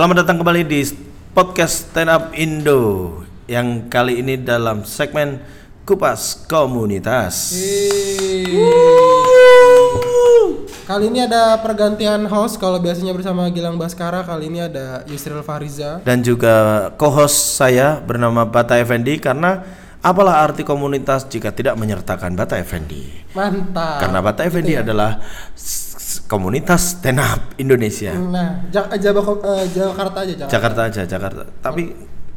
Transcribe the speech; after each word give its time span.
Selamat 0.00 0.24
datang 0.24 0.40
kembali 0.40 0.64
di 0.64 0.80
podcast 1.36 1.92
Stand 1.92 2.08
Up 2.08 2.24
Indo 2.32 3.20
yang 3.44 3.84
kali 3.92 4.24
ini 4.24 4.40
dalam 4.40 4.80
segmen 4.80 5.44
Kupas 5.84 6.48
Komunitas. 6.48 7.52
Kali 10.88 11.04
ini 11.04 11.20
ada 11.20 11.60
pergantian 11.60 12.24
host. 12.32 12.56
Kalau 12.56 12.80
biasanya 12.80 13.12
bersama 13.12 13.44
Gilang 13.52 13.76
Baskara, 13.76 14.24
kali 14.24 14.48
ini 14.48 14.64
ada 14.64 15.04
Yusril 15.04 15.44
Fariza. 15.44 16.00
Dan 16.00 16.24
juga 16.24 16.88
co-host 16.96 17.60
saya 17.60 18.00
bernama 18.00 18.48
Bata 18.48 18.80
Effendi 18.80 19.20
karena 19.20 19.68
apalah 20.00 20.40
arti 20.40 20.64
komunitas 20.64 21.28
jika 21.28 21.52
tidak 21.52 21.76
menyertakan 21.76 22.32
Bata 22.32 22.56
Effendi? 22.56 23.04
Mantap. 23.36 24.00
Karena 24.00 24.24
Bata 24.24 24.48
Effendi 24.48 24.80
adalah 24.80 25.20
s- 25.52 25.89
s- 25.89 25.89
komunitas 26.20 26.98
stand 26.98 27.18
up 27.18 27.54
Indonesia. 27.56 28.10
Nah, 28.12 28.66
Jak- 28.68 28.90
Jaba- 28.96 29.38
eh, 29.46 29.64
Jakarta 29.70 30.18
aja, 30.20 30.32
Jakarta. 30.34 30.50
Jakarta 30.50 30.80
aja, 30.84 31.02
Jakarta. 31.04 31.42
Tapi 31.60 31.82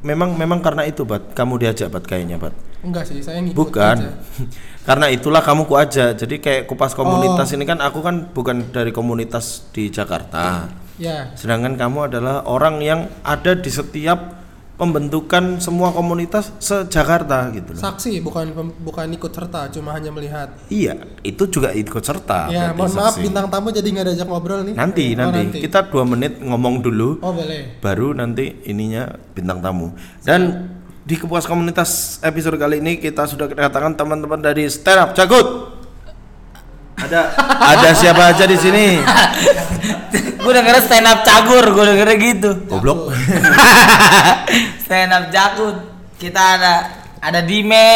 memang 0.02 0.36
memang 0.36 0.60
karena 0.60 0.84
itu, 0.84 1.02
Bat, 1.02 1.34
kamu 1.34 1.58
diajak 1.58 1.90
Bat 1.90 2.06
kayaknya, 2.06 2.38
Bat. 2.38 2.54
Enggak 2.84 3.08
sih, 3.08 3.24
saya 3.24 3.40
ngikut 3.40 3.56
Bukan. 3.56 3.96
aja. 3.98 4.12
Karena 4.88 5.08
itulah 5.08 5.40
kamu 5.40 5.64
ku 5.64 5.80
aja. 5.80 6.12
Jadi 6.12 6.44
kayak 6.44 6.68
kupas 6.68 6.92
komunitas 6.92 7.48
Oh. 7.48 7.56
ini 7.56 7.64
kan 7.64 7.80
aku 7.80 8.04
kan 8.04 8.28
bukan 8.30 8.68
dari 8.68 8.92
komunitas 8.92 9.72
di 9.72 9.88
Jakarta. 9.88 10.68
Ya. 11.00 11.32
Sedangkan 11.34 11.80
kamu 11.80 12.12
adalah 12.12 12.44
orang 12.44 12.84
yang 12.84 13.08
ada 13.24 13.56
di 13.56 13.72
setiap 13.72 14.43
pembentukan 14.74 15.62
semua 15.62 15.94
komunitas 15.94 16.50
se-Jakarta 16.58 17.54
gitu 17.54 17.78
loh. 17.78 17.82
Saksi 17.82 18.20
bukan 18.26 18.50
bukan 18.82 19.08
ikut 19.14 19.30
serta, 19.30 19.70
cuma 19.70 19.94
hanya 19.94 20.10
melihat. 20.10 20.50
Iya, 20.68 20.98
itu 21.22 21.46
juga 21.46 21.70
ikut 21.72 22.02
serta. 22.02 22.50
ya, 22.50 22.74
mohon 22.74 22.90
maaf 22.92 23.14
saksi. 23.16 23.30
bintang 23.30 23.48
tamu 23.50 23.70
jadi 23.70 23.86
nggak 23.86 24.06
diajak 24.12 24.28
ngobrol 24.28 24.62
nih. 24.66 24.74
Nanti, 24.74 25.06
Oh, 25.14 25.30
nanti 25.30 25.62
kita 25.62 25.88
dua 25.88 26.04
menit 26.04 26.42
ngomong 26.42 26.82
dulu, 26.82 27.22
Oh, 27.22 27.32
boleh. 27.32 27.78
baru 27.80 28.18
nanti 28.18 28.66
ininya 28.66 29.14
bintang 29.32 29.62
tamu. 29.62 29.94
Dan 30.26 30.70
di 31.04 31.20
kepuas 31.20 31.44
komunitas 31.44 32.18
episode 32.24 32.56
kali 32.56 32.80
ini 32.80 32.96
kita 32.96 33.28
sudah 33.28 33.46
kedatangan 33.46 33.94
teman-teman 33.94 34.40
dari 34.40 34.66
Stand 34.68 35.00
Up 35.00 35.10
Jagut. 35.14 35.73
Ada 37.04 37.22
ada 37.60 37.90
siapa 37.92 38.32
aja 38.32 38.46
di 38.46 38.56
sini? 38.56 39.00
gue 40.44 40.52
dengernya 40.52 40.82
stand 40.82 41.08
up 41.08 41.20
cagur, 41.22 41.66
gue 41.68 41.84
dengernya 41.86 42.18
gitu. 42.18 42.50
Goblok. 42.68 43.12
stand 44.84 45.12
up 45.12 45.26
jakut. 45.28 45.76
Kita 46.16 46.40
ada 46.56 46.74
ada 47.20 47.40
Dime, 47.44 47.88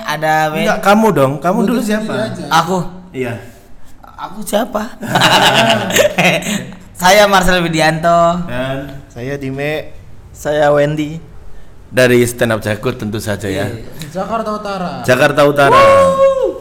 ada 0.00 0.48
Ben. 0.48 0.64
Enggak 0.64 0.80
kamu 0.80 1.06
dong. 1.12 1.32
Kamu 1.36 1.58
dulu 1.62 1.80
Duduk 1.80 1.84
siapa? 1.84 2.32
Aku, 2.48 2.78
Iya. 3.12 3.36
aku 4.00 4.40
siapa? 4.40 4.96
Saya 6.94 7.26
Marcel 7.26 7.60
Widianto. 7.60 8.44
Dan 8.48 9.04
Saya 9.12 9.36
Dime. 9.36 9.92
Saya 10.32 10.72
Wendy. 10.72 11.20
dari 11.94 12.26
Stand 12.26 12.50
Up 12.50 12.58
Jagut 12.58 12.98
tentu 12.98 13.22
saja 13.22 13.46
ya. 13.46 13.70
Jakarta 14.10 14.50
Utara. 14.50 14.90
Jakarta 15.06 15.40
Utara. 15.46 15.78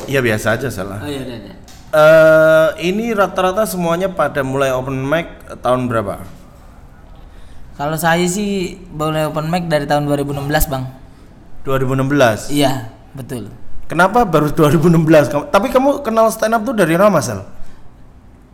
Iya 0.05 0.21
biasa 0.21 0.53
aja 0.53 0.69
salah. 0.69 1.01
Oh 1.01 1.09
iya, 1.09 1.25
iya, 1.25 1.37
iya. 1.41 1.53
Eh 1.93 2.67
ini 2.81 3.13
rata-rata 3.13 3.69
semuanya 3.69 4.09
pada 4.09 4.41
mulai 4.41 4.73
open 4.73 4.97
mic 4.97 5.29
tahun 5.61 5.85
berapa? 5.85 6.25
Kalau 7.77 7.93
saya 7.93 8.25
sih 8.25 8.81
boleh 8.89 9.29
open 9.29 9.45
mic 9.45 9.69
dari 9.69 9.85
tahun 9.85 10.09
2016, 10.09 10.49
Bang. 10.73 10.89
2016. 11.61 12.49
Iya, 12.49 12.89
betul. 13.13 13.53
Kenapa 13.85 14.25
baru 14.25 14.49
2016? 14.49 15.29
Kamu- 15.29 15.53
Tapi 15.53 15.69
kamu 15.69 16.01
kenal 16.01 16.33
stand 16.33 16.57
up 16.57 16.65
tuh 16.65 16.73
dari 16.73 16.97
lama, 16.97 17.21
Sel? 17.21 17.45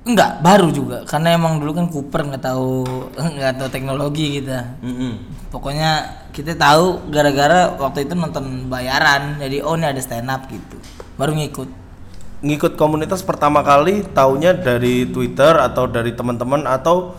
Enggak, 0.03 0.39
baru 0.39 0.67
juga 0.71 1.03
karena 1.03 1.35
emang 1.35 1.59
dulu 1.59 1.75
kan 1.75 1.87
Cooper 1.87 2.27
nggak 2.27 2.43
tahu 2.43 2.83
nggak 3.39 3.55
tahu 3.55 3.69
teknologi 3.71 4.43
kita. 4.43 4.75
Pokoknya 5.47 5.91
kita 6.35 6.59
tahu 6.59 7.07
gara-gara 7.07 7.71
waktu 7.71 8.03
itu 8.03 8.19
nonton 8.19 8.67
bayaran. 8.67 9.39
Jadi 9.39 9.63
oh 9.63 9.79
ini 9.79 9.87
ada 9.87 10.01
stand 10.03 10.27
up 10.27 10.43
gitu. 10.47 10.75
Baru 11.15 11.31
ngikut. 11.39 11.78
Ngikut 12.39 12.79
komunitas 12.79 13.19
pertama 13.19 13.59
kali 13.61 14.07
taunya 14.15 14.55
dari 14.55 15.07
Twitter 15.11 15.59
atau 15.59 15.91
dari 15.91 16.15
teman-teman 16.15 16.63
atau 16.63 17.15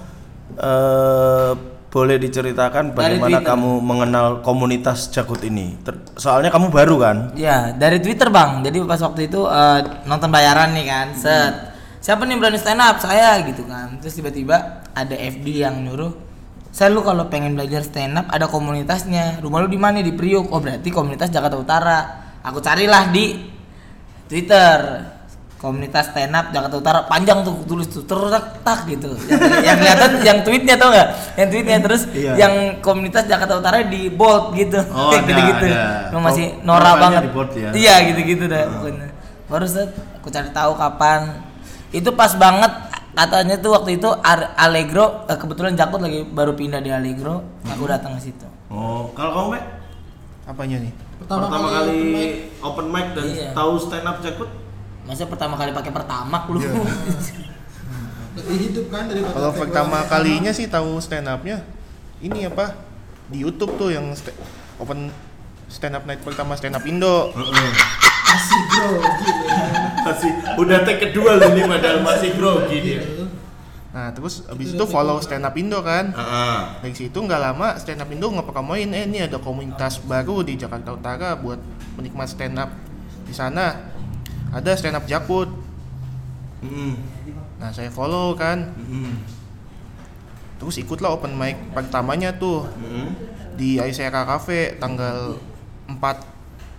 eh 0.57 1.53
boleh 1.91 2.23
diceritakan 2.23 2.95
bagaimana 2.95 3.43
kamu 3.43 3.83
mengenal 3.83 4.27
komunitas 4.47 5.11
Jagut 5.11 5.43
ini? 5.43 5.75
Ter- 5.83 5.99
soalnya 6.15 6.55
kamu 6.55 6.71
baru 6.71 6.97
kan? 7.03 7.17
Ya, 7.35 7.75
dari 7.75 7.99
Twitter, 7.99 8.31
Bang. 8.31 8.63
Jadi 8.63 8.79
pas 8.87 9.03
waktu 9.03 9.27
itu 9.27 9.43
eh, 9.43 9.81
nonton 10.07 10.31
bayaran 10.31 10.71
nih 10.71 10.87
kan. 10.87 11.07
Set. 11.19 11.55
Siapa 11.99 12.23
nih 12.25 12.39
berani 12.39 12.63
stand 12.63 12.79
up? 12.79 13.03
Saya 13.03 13.43
gitu 13.43 13.67
kan. 13.67 13.99
Terus 13.99 14.15
tiba-tiba 14.23 14.87
ada 14.95 15.15
FD 15.19 15.67
yang 15.67 15.83
nyuruh 15.83 16.31
saya 16.71 16.95
lu 16.95 17.03
kalau 17.03 17.27
pengen 17.27 17.59
belajar 17.59 17.83
stand 17.83 18.15
up 18.15 18.31
ada 18.31 18.47
komunitasnya. 18.47 19.43
Rumah 19.43 19.67
lu 19.67 19.69
di 19.69 19.81
mana? 19.83 19.99
Di 19.99 20.15
Priuk. 20.15 20.55
Oh, 20.55 20.63
berarti 20.63 20.95
komunitas 20.95 21.29
Jakarta 21.35 21.59
Utara. 21.59 21.99
Aku 22.47 22.63
carilah 22.63 23.11
di 23.11 23.35
Twitter. 24.31 24.79
Komunitas 25.61 26.09
stand 26.09 26.33
up 26.33 26.49
Jakarta 26.49 26.81
Utara 26.81 27.01
panjang 27.05 27.45
tuh 27.45 27.53
tulis 27.69 27.85
tuh 27.85 28.01
terus 28.01 28.33
tak 28.65 28.89
gitu. 28.89 29.13
Yang, 29.29 29.61
yang 29.61 29.77
kelihatan 29.77 30.11
yang 30.25 30.39
tweetnya 30.41 30.75
tau 30.81 30.89
nggak? 30.89 31.09
Yang 31.37 31.49
tweetnya 31.53 31.79
terus 31.85 32.03
Iya. 32.09 32.33
yang 32.39 32.55
komunitas 32.81 33.29
Jakarta 33.29 33.61
Utara 33.61 33.85
di 33.85 34.09
bold 34.09 34.57
gitu. 34.57 34.81
Oh, 34.89 35.13
kayak 35.13 35.21
ada, 35.21 35.29
gitu-gitu. 35.29 35.67
ada. 35.69 36.17
Masih 36.17 36.47
Oh, 36.57 36.65
norak 36.65 36.95
banget. 36.97 37.21
di 37.21 37.31
bold 37.31 37.51
ya? 37.53 37.71
iya 37.77 37.95
gitu-gitu 38.09 38.49
dah 38.49 38.73
pokoknya. 38.73 39.09
Baru 39.53 39.67
set 39.69 39.93
aku 40.17 40.29
cari 40.31 40.49
tahu 40.49 40.73
kapan. 40.73 41.21
Itu 41.91 42.09
pas 42.17 42.33
banget 42.33 42.73
katanya 43.13 43.61
tuh 43.61 43.75
waktu 43.75 44.01
itu 44.01 44.09
Ar- 44.17 44.57
Allegro 44.57 45.29
eh, 45.29 45.37
kebetulan 45.37 45.77
Jakut 45.77 46.01
lagi 46.01 46.25
baru 46.25 46.57
pindah 46.57 46.81
di 46.81 46.89
Allegro 46.89 47.45
aku 47.67 47.85
datang 47.85 48.17
ke 48.17 48.33
situ. 48.33 48.49
Oh, 48.73 49.13
kalau 49.13 49.35
kamu, 49.37 49.61
Mek? 49.61 49.65
Apanya 50.47 50.77
nih? 50.81 50.93
Pertama, 51.21 51.47
pertama 51.47 51.69
kali, 51.71 51.93
kali 51.93 52.27
open 52.59 52.87
mic 52.89 53.07
dan 53.13 53.25
Iya. 53.27 53.49
tahu 53.53 53.73
stand 53.77 54.07
up 54.07 54.19
Jagut? 54.19 54.51
masa 55.01 55.25
pertama 55.27 55.55
kali 55.55 55.71
pakai 55.71 55.91
pertamax 55.91 56.43
lu 56.47 56.59
lebih 58.37 58.57
hidup 58.63 58.87
kan 58.89 59.05
dari 59.05 59.21
Kalau 59.21 59.51
pertama 59.51 59.99
kalinya 60.07 60.51
sih 60.51 60.67
tahu 60.67 60.97
stand 60.97 61.27
upnya 61.27 61.67
ini 62.19 62.47
apa 62.47 62.79
di 63.27 63.41
YouTube 63.41 63.75
tuh 63.75 63.91
yang 63.91 64.07
sta- 64.13 64.37
open 64.77 65.11
stand 65.67 65.93
up 65.93 66.05
night 66.05 66.21
pertama 66.21 66.55
stand 66.55 66.73
up 66.73 66.85
Indo. 66.85 67.31
Asik 67.31 68.63
bro, 68.71 68.91
gitu. 69.19 69.45
Masih 70.01 70.31
udah 70.57 70.79
take 70.81 71.03
kedua 71.05 71.35
loh 71.35 71.49
ini 71.49 71.63
padahal 71.65 71.99
masih 72.01 72.31
grogi 72.33 72.79
dia. 72.81 73.03
Nah 73.91 74.15
terus 74.15 74.47
abis 74.47 74.79
itu 74.79 74.85
follow 74.87 75.19
stand 75.19 75.43
up 75.43 75.55
Indo 75.59 75.83
kan. 75.83 76.15
Heeh. 76.15 76.59
Dari 76.87 76.95
situ 76.95 77.19
nggak 77.19 77.41
lama 77.43 77.75
stand 77.75 77.99
up 77.99 78.11
Indo 78.11 78.31
ngepromoin 78.31 78.91
eh 78.95 79.05
ini 79.07 79.27
ada 79.27 79.43
komunitas 79.43 79.99
baru 80.07 80.47
di 80.47 80.55
Jakarta 80.55 80.95
Utara 80.95 81.35
buat 81.35 81.59
menikmat 81.99 82.31
stand 82.31 82.55
up 82.59 82.71
di 83.27 83.35
sana. 83.35 83.91
Ada 84.55 84.79
stand 84.79 84.95
up 84.95 85.07
Jakut. 85.11 85.51
Mm-mm. 86.63 86.95
Nah 87.59 87.75
saya 87.75 87.91
follow 87.91 88.39
kan. 88.39 88.71
Mm-mm. 88.79 89.19
Terus 90.63 90.77
ikutlah 90.79 91.11
open 91.11 91.35
mic 91.35 91.59
pertamanya 91.75 92.37
tuh 92.37 92.71
Mm-mm. 92.79 93.11
di 93.59 93.83
Aisera 93.83 94.23
Cafe 94.23 94.79
tanggal 94.79 95.35
4 95.91 95.99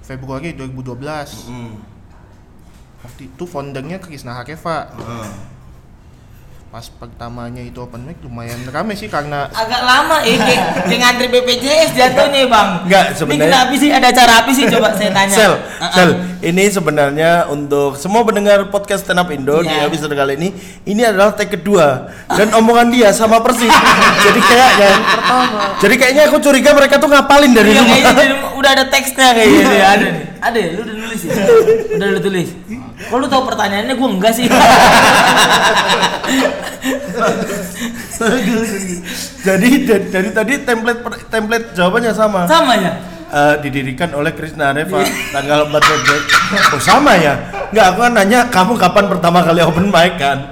Februari 0.06 0.56
2012. 0.56 0.96
Mm. 1.52 1.74
Waktu 3.02 3.22
itu 3.28 3.44
foundernya 3.44 3.98
Krisna 4.00 4.38
Hakeva. 4.38 4.96
Heeh. 4.96 5.51
Pas 6.72 6.88
pertamanya 6.88 7.60
itu 7.60 7.84
open 7.84 8.08
mic 8.08 8.16
lumayan 8.24 8.56
rame 8.66 8.96
sih 8.96 9.12
karena 9.12 9.52
agak 9.52 9.84
lama 9.84 10.24
eh 10.24 10.40
kayak, 10.40 10.88
kayak 10.88 11.00
ngantri 11.04 11.28
BPJS 11.28 11.92
jatuhnya 11.92 12.48
bang 12.48 12.70
Enggak, 12.88 13.04
ini 13.04 13.18
sebenarnya- 13.20 13.44
kenapa 13.52 13.74
sih 13.76 13.90
ada 13.92 14.08
acara 14.08 14.34
apa 14.40 14.50
sih 14.50 14.64
coba 14.72 14.88
saya 14.96 15.12
tanya 15.12 15.36
Sel, 15.36 15.54
ah. 15.78 15.92
Sel, 15.92 16.10
ini 16.40 16.64
sebenarnya 16.66 17.32
untuk 17.46 18.00
semua 18.00 18.24
pendengar 18.24 18.72
podcast 18.72 19.04
Stand 19.04 19.20
Up 19.20 19.28
Indo 19.28 19.60
di 19.60 19.68
Iya. 19.68 19.84
episode 19.84 20.16
kali 20.16 20.40
ini, 20.40 20.56
ini 20.88 21.04
adalah 21.04 21.36
take 21.36 21.52
kedua 21.54 22.08
dan 22.32 22.56
omongan 22.56 22.88
dia 22.88 23.12
sama 23.12 23.44
persis. 23.44 23.68
jadi 24.26 24.40
kayaknya, 24.40 24.92
jadi 25.78 25.96
kayaknya 25.98 26.24
aku 26.26 26.40
curiga 26.40 26.72
mereka 26.72 26.96
tuh 26.96 27.12
ngapalin 27.12 27.52
dari 27.52 27.76
Iya, 27.76 27.84
rumah. 27.84 28.00
udah 28.56 28.72
ada 28.72 28.86
teksnya 28.88 29.36
kayaknya 29.36 29.64
deh, 29.68 29.84
ada 29.84 30.06
nih 30.08 30.24
ada 30.40 30.58
ya 30.58 30.70
lu 30.74 30.82
udah 31.12 31.20
nulis 31.20 31.22
ya 31.28 31.44
udah 31.98 32.08
lu 32.08 32.20
tulis 32.22 32.50
kok 33.04 33.18
lu 33.18 33.28
tahu 33.28 33.42
pertanyaannya 33.46 33.94
gue 33.94 34.10
enggak 34.10 34.34
sih 34.34 34.46
jadi 39.42 39.70
dari, 39.82 40.08
dari 40.08 40.30
tadi 40.32 40.54
template 40.62 41.02
template 41.28 41.66
jawabannya 41.74 42.14
sama. 42.14 42.46
sama 42.46 42.76
ya 42.78 42.94
Eh, 43.32 43.56
didirikan 43.64 44.12
oleh 44.12 44.36
Krishna 44.36 44.76
Reva 44.76 45.00
tanggal 45.32 45.64
4 45.64 45.72
Februari. 45.72 46.24
Oh 46.76 46.82
sama 46.84 47.16
ya? 47.16 47.40
Enggak, 47.72 47.86
aku 47.88 48.00
kan 48.04 48.12
nanya 48.12 48.40
kamu 48.52 48.76
kapan 48.76 49.08
pertama 49.08 49.40
kali 49.40 49.64
open 49.64 49.88
mic 49.88 50.20
kan? 50.20 50.52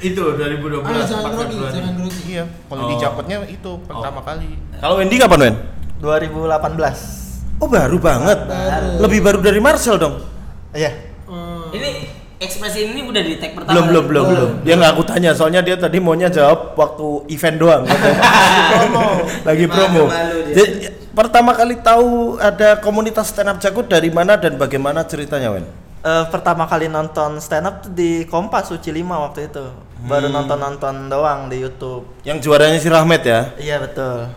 Itu 0.00 0.32
2012 0.32 0.88
Ah, 0.88 1.04
jangan 1.04 1.28
4 1.28 1.36
grogi, 1.36 1.56
jangan 1.68 1.92
grogi. 2.00 2.20
iya 2.24 2.48
kalau 2.64 2.88
di 2.88 2.94
Oh. 2.96 3.00
Jakutnya 3.04 3.36
itu 3.44 3.70
pertama 3.84 4.24
kali. 4.24 4.56
Kalau 4.80 4.94
Wendy 4.96 5.20
kapan 5.20 5.38
Wen? 5.38 5.54
2018 6.00 7.27
Oh 7.58 7.66
baru 7.66 7.98
banget. 7.98 8.38
Baru. 8.44 9.02
Lebih 9.02 9.20
baru 9.20 9.38
dari 9.40 9.58
Marcel 9.58 9.96
dong. 9.96 10.22
iya 10.70 10.92
Hmm. 11.24 11.68
ini 11.70 12.08
ekspresi 12.38 12.88
ini 12.88 13.02
udah 13.02 13.20
di 13.20 13.36
tag 13.36 13.52
pertama. 13.52 13.72
belum 13.74 13.84
belum 13.84 14.00
kan? 14.00 14.08
belum 14.08 14.24
belum 14.30 14.50
dia 14.62 14.74
nggak 14.74 14.92
aku 14.94 15.02
tanya 15.04 15.30
soalnya 15.32 15.60
dia 15.60 15.74
tadi 15.74 15.98
maunya 15.98 16.28
jawab 16.28 16.72
waktu 16.72 17.06
event 17.28 17.56
doang 17.58 17.82
lagi 19.48 19.66
promo 19.66 20.06
malu 20.06 20.38
dia. 20.46 20.54
Jadi, 20.54 20.72
pertama 21.10 21.52
kali 21.52 21.76
tahu 21.78 22.38
ada 22.38 22.78
komunitas 22.78 23.28
stand 23.28 23.48
up 23.48 23.58
Jakut 23.58 23.84
dari 23.84 24.08
mana 24.08 24.36
dan 24.36 24.54
bagaimana 24.54 25.04
ceritanya 25.04 25.50
Wen 25.50 25.66
Eh, 25.98 26.24
pertama 26.30 26.62
kali 26.64 26.86
nonton 26.86 27.42
stand 27.42 27.66
up 27.66 27.82
di 27.90 28.22
Kompas 28.24 28.70
Suci 28.70 28.94
5 28.94 29.02
waktu 29.20 29.50
itu. 29.50 29.66
Baru 30.00 30.30
nonton-nonton 30.30 31.10
doang 31.10 31.50
di 31.50 31.58
YouTube. 31.58 32.06
yang 32.22 32.38
juaranya 32.38 32.78
si 32.78 32.86
Rahmat 32.86 33.22
ya 33.22 33.40
Iya 33.58 33.82
betul. 33.82 34.30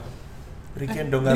Riken 0.71 1.11
dong 1.11 1.27
kan 1.27 1.35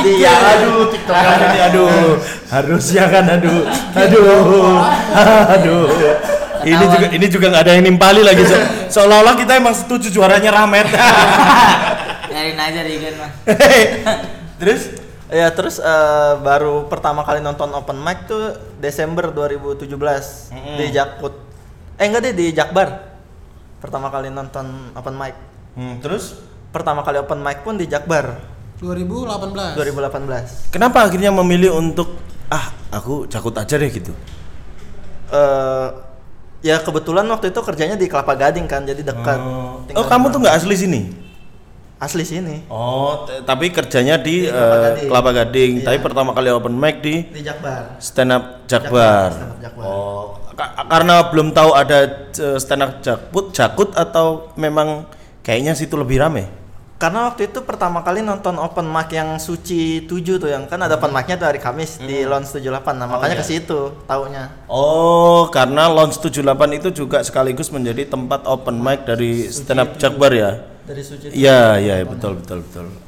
Dia 0.00 0.32
aduh 0.32 0.88
tiktokan 0.88 1.38
ini 1.44 1.58
aduh. 1.60 2.16
Harusnya 2.48 3.04
kan 3.12 3.24
aduh. 3.28 3.68
Aduh. 3.92 4.80
aduh. 5.52 5.84
Ini 6.64 6.84
juga 6.88 7.06
ini 7.14 7.26
juga 7.30 7.46
nggak 7.52 7.62
ada 7.68 7.72
yang 7.78 7.84
nimpali 7.86 8.22
lagi 8.24 8.42
so, 8.42 8.56
seolah-olah 8.90 9.38
kita 9.38 9.60
emang 9.60 9.76
setuju 9.76 10.10
juaranya 10.10 10.50
Rahmat. 10.50 10.88
Nyariin 12.32 12.58
aja 12.58 12.80
Rigen 12.82 13.14
mah. 13.20 13.30
terus? 14.60 14.82
Ya 15.28 15.52
terus 15.52 15.76
eh, 15.76 16.32
baru 16.40 16.88
pertama 16.88 17.20
kali 17.20 17.44
nonton 17.44 17.68
open 17.76 18.00
mic 18.00 18.24
tuh 18.24 18.56
Desember 18.80 19.28
2017 19.30 19.84
di 20.80 20.86
Jakut. 20.90 21.36
Eh 22.00 22.08
enggak 22.08 22.32
deh 22.32 22.34
di 22.34 22.46
Jakbar. 22.56 23.04
Pertama 23.78 24.08
kali 24.10 24.32
nonton 24.32 24.96
open 24.96 25.14
mic. 25.14 25.36
hmm, 25.78 26.02
terus 26.02 26.47
Pertama 26.68 27.00
kali 27.00 27.16
open 27.16 27.38
mic 27.38 27.60
pun 27.60 27.74
di 27.74 27.84
Jakbar 27.84 28.38
2018. 28.78 29.74
2018. 29.74 30.70
kenapa 30.70 31.02
akhirnya 31.02 31.34
memilih 31.34 31.74
untuk 31.74 32.14
ah 32.46 32.70
aku 32.90 33.26
Jakut 33.26 33.50
aja 33.52 33.74
deh 33.74 33.88
gitu 33.88 34.14
eh 35.28 35.86
ya 36.60 36.78
kebetulan 36.78 37.26
waktu 37.26 37.50
itu 37.50 37.60
kerjanya 37.60 37.94
di 37.94 38.06
Kelapa 38.06 38.34
Gading 38.34 38.64
kan 38.64 38.82
jadi 38.82 39.02
dekat. 39.02 39.38
oh, 39.38 39.82
Tinggal 39.84 40.06
kamu 40.06 40.24
tuh 40.28 40.38
nggak 40.40 40.56
asli 40.56 40.74
sini 40.74 41.00
asli 41.98 42.22
sini 42.22 42.62
oh 42.68 43.26
tapi 43.42 43.68
kerjanya 43.68 44.14
di, 44.16 44.42
Di 44.42 44.48
Kelapa 44.48 44.62
eh, 44.70 44.82
Gading. 44.84 45.08
Kelapa 45.10 45.30
Gading 45.34 45.72
Iya. 45.74 45.84
tapi 45.84 45.98
pertama 45.98 46.30
kali 46.30 46.48
open 46.48 46.72
mic 46.72 46.96
di 47.00 47.26
di 47.26 47.42
Jakbar. 47.42 47.98
stand 47.98 48.30
up 48.30 48.62
Jakbar. 48.64 49.30
Jakbar, 49.30 49.30
stand 49.34 49.50
up 49.50 49.58
Jakbar. 49.60 49.84
Oh, 49.84 50.24
ka- 50.52 50.74
karena 50.84 51.14
belum 51.26 51.48
tahu 51.50 51.70
ada 51.72 51.98
eh, 52.30 52.58
stand 52.58 52.80
up 52.80 53.02
Jakut, 53.02 53.50
Jakut 53.50 53.90
atau 53.92 54.54
memang 54.54 55.02
kayaknya 55.48 55.72
situ 55.72 55.96
lebih 55.96 56.20
rame? 56.20 56.44
Karena 57.00 57.30
waktu 57.30 57.48
itu 57.48 57.62
pertama 57.64 58.02
kali 58.04 58.20
nonton 58.20 58.58
open 58.58 58.84
mic 58.84 59.08
yang 59.14 59.38
Suci 59.40 60.04
7 60.04 60.42
tuh 60.42 60.50
yang 60.50 60.66
kan 60.66 60.82
ada 60.82 60.98
open 60.98 61.14
mic-nya 61.14 61.38
tuh 61.38 61.46
hari 61.48 61.62
Kamis 61.62 62.02
di 62.02 62.26
Lounge 62.26 62.52
78. 62.52 62.68
Nah, 62.98 63.06
makanya 63.06 63.38
iya. 63.38 63.40
ke 63.40 63.46
situ 63.46 63.80
taunya. 64.04 64.50
Oh, 64.66 65.46
karena 65.48 65.86
Launch 65.86 66.18
78 66.20 66.42
itu 66.82 66.88
juga 66.90 67.22
sekaligus 67.22 67.70
menjadi 67.70 68.10
tempat 68.10 68.44
open 68.44 68.82
mic 68.82 69.06
dari 69.06 69.46
stand 69.46 69.78
up 69.78 69.94
Jakbar 69.94 70.34
ya? 70.34 70.58
Dari 70.84 71.02
Suci. 71.06 71.30
Iya, 71.30 71.78
iya, 71.78 72.02
betul, 72.02 72.42
betul, 72.42 72.66
betul. 72.66 73.07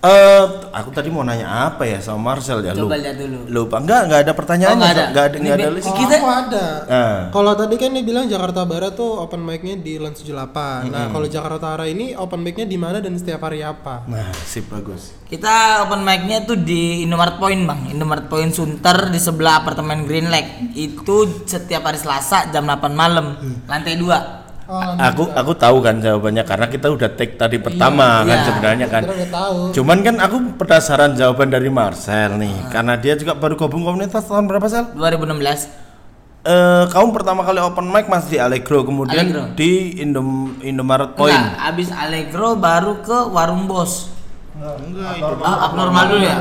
Eh, 0.00 0.44
aku 0.72 0.96
tadi 0.96 1.12
mau 1.12 1.20
nanya 1.20 1.68
apa 1.68 1.84
ya 1.84 2.00
sama 2.00 2.32
Marcel 2.32 2.64
ya? 2.64 2.72
Coba 2.72 2.96
Lupa. 2.96 3.04
lihat 3.04 3.16
dulu. 3.20 3.38
Lupa. 3.52 3.76
Enggak, 3.84 4.00
enggak 4.08 4.20
ada 4.24 4.32
pertanyaan. 4.32 4.72
Oh, 4.72 4.80
nggak 4.80 4.92
ada? 4.96 5.04
Enggak 5.12 5.24
ada, 5.28 5.36
Ini 5.36 5.44
nggak 5.44 5.58
ada 5.60 5.70
list. 5.76 5.84
Kalau 5.84 5.98
Kita- 6.00 6.16
aku 6.16 6.28
ada. 6.32 6.66
Nah. 6.88 7.18
Kalau 7.28 7.52
tadi 7.52 7.74
kan 7.76 7.90
dia 7.92 8.04
bilang 8.08 8.24
Jakarta 8.24 8.60
Barat 8.64 8.92
tuh 8.96 9.10
open 9.20 9.44
mic-nya 9.44 9.76
di 9.76 10.00
Lan 10.00 10.16
78. 10.16 10.88
Nah, 10.88 11.12
kalau 11.12 11.26
Jakarta 11.28 11.56
Utara 11.60 11.84
ini 11.84 12.16
open 12.16 12.40
mic-nya 12.40 12.64
di 12.64 12.80
mana 12.80 13.04
dan 13.04 13.12
setiap 13.20 13.44
hari 13.44 13.60
apa? 13.60 14.08
Nah, 14.08 14.32
sip 14.32 14.72
bagus. 14.72 15.12
Kita 15.28 15.84
open 15.84 16.00
mic-nya 16.00 16.48
tuh 16.48 16.56
di 16.56 17.04
Indomaret 17.04 17.36
Point, 17.36 17.60
Bang. 17.68 17.92
Indomaret 17.92 18.24
Point 18.32 18.56
Sunter 18.56 19.12
di 19.12 19.20
sebelah 19.20 19.60
apartemen 19.60 20.08
Green 20.08 20.32
Lake. 20.32 20.72
Itu 20.72 21.44
setiap 21.44 21.84
hari 21.84 22.00
Selasa 22.00 22.48
jam 22.48 22.64
8 22.64 22.96
malam, 22.96 23.36
lantai 23.68 24.00
2. 24.00 24.39
Oh, 24.70 24.78
aku 25.02 25.26
aku 25.34 25.52
tahu 25.58 25.82
kan 25.82 25.98
jawabannya 25.98 26.46
karena 26.46 26.70
kita 26.70 26.94
udah 26.94 27.10
take 27.18 27.34
tadi 27.34 27.58
pertama 27.58 28.22
kan 28.22 28.38
iya. 28.38 28.46
sebenarnya 28.46 28.86
kan. 28.86 29.02
udah 29.02 29.30
tahu. 29.34 29.58
Cuman 29.74 29.98
kan 30.06 30.14
aku 30.22 30.36
penasaran 30.62 31.18
jawaban 31.18 31.50
dari 31.50 31.66
Marcel 31.66 32.38
nih 32.38 32.70
karena 32.70 32.94
dia 32.94 33.18
juga 33.18 33.34
baru 33.34 33.58
gabung 33.58 33.82
komunitas 33.82 34.30
tahun 34.30 34.46
berapa 34.46 34.70
Sel? 34.70 34.94
2016. 34.94 35.90
Eh 36.40 36.84
kamu 36.86 37.08
pertama 37.10 37.42
kali 37.42 37.58
open 37.58 37.90
mic 37.90 38.06
masih 38.06 38.30
di 38.32 38.38
Allegro 38.38 38.86
kemudian 38.86 39.26
Allegro. 39.26 39.44
di 39.58 39.98
Indom 39.98 40.54
Indomaret 40.62 41.18
Point. 41.18 41.34
Enggak, 41.34 41.66
abis 41.74 41.88
Allegro 41.90 42.54
baru 42.54 43.02
ke 43.02 43.18
Warung 43.26 43.66
Bos. 43.66 44.06
Enggak, 44.54 45.18
itu 45.18 45.34
Ah, 45.42 45.66
abnormal 45.66 46.04
dulu 46.14 46.22
ya? 46.22 46.38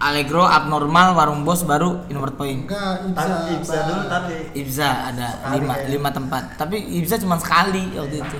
Allegro, 0.00 0.48
abnormal, 0.48 1.12
Warung 1.12 1.44
Bos 1.44 1.60
baru 1.68 2.08
Indomaret 2.08 2.32
Point. 2.40 2.64
Enggak, 2.64 3.04
Tadi 3.12 3.36
Ibsa. 3.36 3.52
Ibsa 3.52 3.78
dulu 3.84 4.02
tadi. 4.08 4.36
Ibza 4.56 4.88
ada 5.12 5.28
lima, 5.52 5.74
lima 5.84 6.08
tempat. 6.08 6.56
Tapi 6.56 6.80
Ibza 7.04 7.20
cuma 7.20 7.36
sekali 7.36 7.84
waktu 7.92 8.24
itu. 8.24 8.38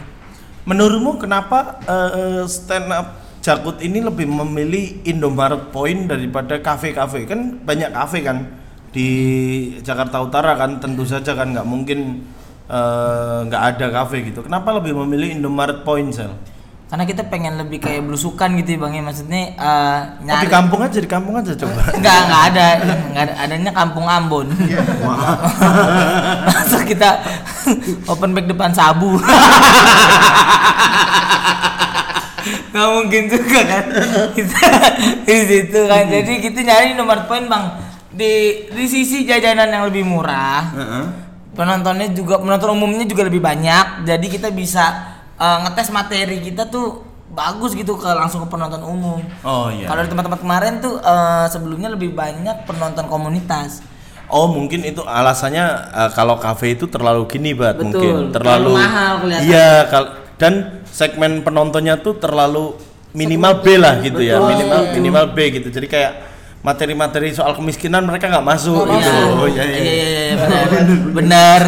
Menurutmu 0.65 1.21
kenapa 1.21 1.77
eh, 1.85 2.49
stand 2.49 2.89
up 2.89 3.21
Jakut 3.45 3.77
ini 3.81 4.05
lebih 4.05 4.25
memilih 4.29 5.05
Indomaret 5.05 5.69
Point 5.69 6.09
daripada 6.09 6.57
kafe-kafe? 6.65 7.29
Kan 7.29 7.61
banyak 7.61 7.93
kafe 7.93 8.25
kan 8.25 8.49
di 8.93 9.09
Jakarta 9.85 10.21
Utara 10.21 10.57
kan 10.57 10.81
tentu 10.81 11.05
saja 11.05 11.37
kan 11.37 11.53
nggak 11.53 11.69
mungkin 11.69 12.25
eh, 12.73 13.39
nggak 13.45 13.63
ada 13.77 13.87
kafe 14.01 14.33
gitu. 14.33 14.41
Kenapa 14.49 14.73
lebih 14.81 14.97
memilih 15.05 15.37
Indomaret 15.37 15.85
Point 15.85 16.17
sel? 16.17 16.33
Karena 16.91 17.07
kita 17.07 17.23
pengen 17.31 17.55
lebih 17.55 17.79
kayak 17.79 18.03
belusukan 18.03 18.51
gitu 18.59 18.75
ya 18.75 18.79
bang 18.83 18.99
ya 18.99 19.03
maksudnya 19.07 19.55
eh, 19.55 19.55
Oh, 19.55 19.99
di 20.19 20.27
nyari 20.27 20.51
kampung 20.51 20.83
aja 20.83 20.99
di 20.99 21.07
kampung 21.07 21.39
aja 21.39 21.55
coba. 21.55 21.87
Enggak, 22.03 22.19
enggak 22.27 22.43
ada. 22.51 22.67
Enggak 22.83 23.31
ada. 23.31 23.35
Adanya 23.47 23.71
Kampung 23.71 24.11
Ambon. 24.11 24.51
Masa 26.51 26.83
kita 26.83 27.23
open 28.11 28.35
mic 28.35 28.51
depan 28.51 28.75
sabu. 28.75 29.15
Nggak 32.75 32.89
mungkin 32.91 33.23
juga 33.31 33.61
kan. 33.71 33.85
Kita 34.35 34.59
di 35.31 35.37
situ 35.47 35.87
kan. 35.87 36.11
Jadi 36.11 36.43
kita 36.43 36.59
nyari 36.67 36.99
nomor 36.99 37.23
poin, 37.31 37.47
Bang. 37.47 37.71
Di 38.11 38.67
di 38.67 38.85
sisi 38.91 39.23
jajanan 39.23 39.71
yang 39.71 39.87
lebih 39.87 40.03
murah. 40.03 40.75
Heeh. 40.75 41.05
Penontonnya 41.55 42.11
juga 42.11 42.43
penonton 42.43 42.75
umumnya 42.75 43.07
juga 43.07 43.31
lebih 43.31 43.39
banyak. 43.39 44.11
Jadi 44.11 44.27
kita 44.27 44.51
bisa 44.51 45.10
eh, 45.41 45.59
ngetes 45.65 45.89
materi 45.89 46.45
kita 46.45 46.69
tuh 46.69 47.09
bagus 47.31 47.73
gitu 47.79 47.95
ke 47.95 48.11
langsung 48.11 48.45
ke 48.45 48.49
penonton 48.51 48.83
umum. 48.85 49.23
Oh 49.47 49.71
iya. 49.71 49.87
Kalau 49.87 50.03
di 50.05 50.11
tempat-tempat 50.13 50.41
kemarin 50.45 50.73
tuh 50.85 51.01
eh, 51.01 51.47
sebelumnya 51.49 51.89
lebih 51.89 52.13
banyak 52.13 52.69
penonton 52.69 53.09
komunitas. 53.09 53.81
Oh 54.31 54.47
mungkin 54.47 54.87
itu 54.87 55.03
alasannya 55.03 55.65
eh, 55.91 56.11
kalau 56.15 56.37
kafe 56.39 56.79
itu 56.79 56.87
terlalu 56.87 57.27
gini 57.27 57.57
bat 57.57 57.75
Betul, 57.75 57.89
mungkin 57.89 58.15
terlalu 58.31 58.73
mahal 58.77 59.13
kelihatan. 59.25 59.49
Iya 59.49 59.71
kal- 59.89 60.13
dan 60.41 60.83
segmen 60.89 61.45
penontonnya 61.45 62.01
tuh 62.01 62.17
terlalu 62.17 62.73
minimal 63.13 63.61
B 63.61 63.77
lah 63.77 63.99
gitu 64.01 64.23
ya 64.23 64.39
Betul. 64.39 64.49
minimal 64.55 64.81
minimal 64.97 65.25
B 65.35 65.39
gitu 65.59 65.69
jadi 65.69 65.87
kayak 65.91 66.13
materi-materi 66.61 67.33
soal 67.33 67.57
kemiskinan 67.57 68.05
mereka 68.05 68.29
nggak 68.29 68.45
masuk 68.45 68.85
Nggak 68.85 69.01
gitu. 69.01 69.13
masuk. 69.17 69.33
Oh 69.35 69.49
iya 69.49 69.65
Iya, 69.65 69.73
iya. 69.73 69.81
iya, 69.81 69.95
iya, 70.05 70.35
benar. 70.45 70.69
benar. 71.17 71.61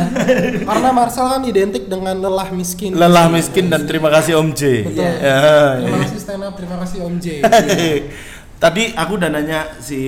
Karena 0.63 0.89
Marcel 0.93 1.27
kan 1.27 1.43
identik 1.43 1.85
dengan 1.87 2.15
lelah 2.15 2.49
miskin. 2.53 2.93
Lelah 2.93 3.27
miskin 3.27 3.67
dan 3.67 3.85
terima 3.85 4.09
kasih 4.09 4.37
Om 4.37 4.53
J. 4.53 4.61
Betul. 4.85 5.01
Ya, 5.01 5.17
Terima 5.81 5.97
iya. 5.97 6.03
kasih 6.05 6.19
stand 6.21 6.45
up, 6.45 6.55
terima 6.55 6.77
kasih 6.79 6.99
Om 7.03 7.15
J. 7.17 7.27
Tadi 8.63 8.95
aku 8.95 9.13
udah 9.17 9.27
nanya 9.27 9.61
si 9.77 9.99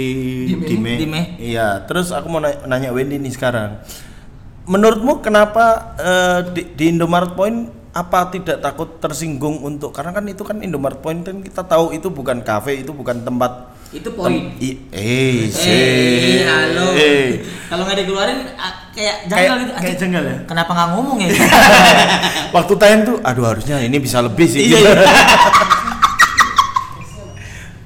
Dime. 0.47 0.63
Dime. 0.65 0.93
Dime. 0.95 1.21
Iya, 1.37 1.83
terus 1.85 2.15
aku 2.15 2.29
mau 2.29 2.39
na- 2.39 2.63
nanya 2.65 2.95
Wendy 2.95 3.19
nih 3.19 3.35
sekarang. 3.35 3.83
Menurutmu 4.65 5.19
kenapa 5.19 5.67
eh, 5.97 6.39
di, 6.53 6.63
di 6.71 6.85
Indomaret 6.89 7.35
Point 7.35 7.67
apa 7.91 8.31
tidak 8.31 8.59
takut 8.59 8.99
tersinggung 8.99 9.59
untuk 9.61 9.91
karena 9.91 10.11
kan 10.11 10.23
itu 10.25 10.41
kan 10.41 10.59
Indomaret 10.61 10.99
Point 10.99 11.21
kan 11.21 11.43
kita 11.43 11.63
tahu 11.63 11.91
itu 11.91 12.07
bukan 12.09 12.41
kafe, 12.41 12.79
itu 12.79 12.91
bukan 12.91 13.21
tempat 13.21 13.74
Itu 13.95 14.11
poin. 14.11 14.51
eh, 14.59 14.75
Eh, 14.91 15.47
sih. 15.47 16.43
halo. 16.43 16.91
Eh. 16.93 17.47
Kalau 17.65 17.87
nggak 17.87 18.03
dikeluarin 18.03 18.43
kayak 18.91 19.17
janggal 19.25 19.39
Kayak- 19.55 19.59
gitu. 19.61 19.73
kayak 19.79 19.97
janggal 19.97 20.23
ya? 20.25 20.37
Kenapa 20.45 20.71
nggak 20.73 20.89
ngomong 20.93 21.19
ya? 21.21 21.31
Waktu 22.57 22.73
tayang 22.75 23.03
tuh, 23.05 23.17
aduh 23.21 23.47
harusnya 23.47 23.79
ini 23.79 23.97
bisa 23.97 24.19
lebih 24.19 24.45
sih. 24.45 24.67
Iya, 24.67 24.77
gitu. 24.77 24.83
iya. 24.85 24.99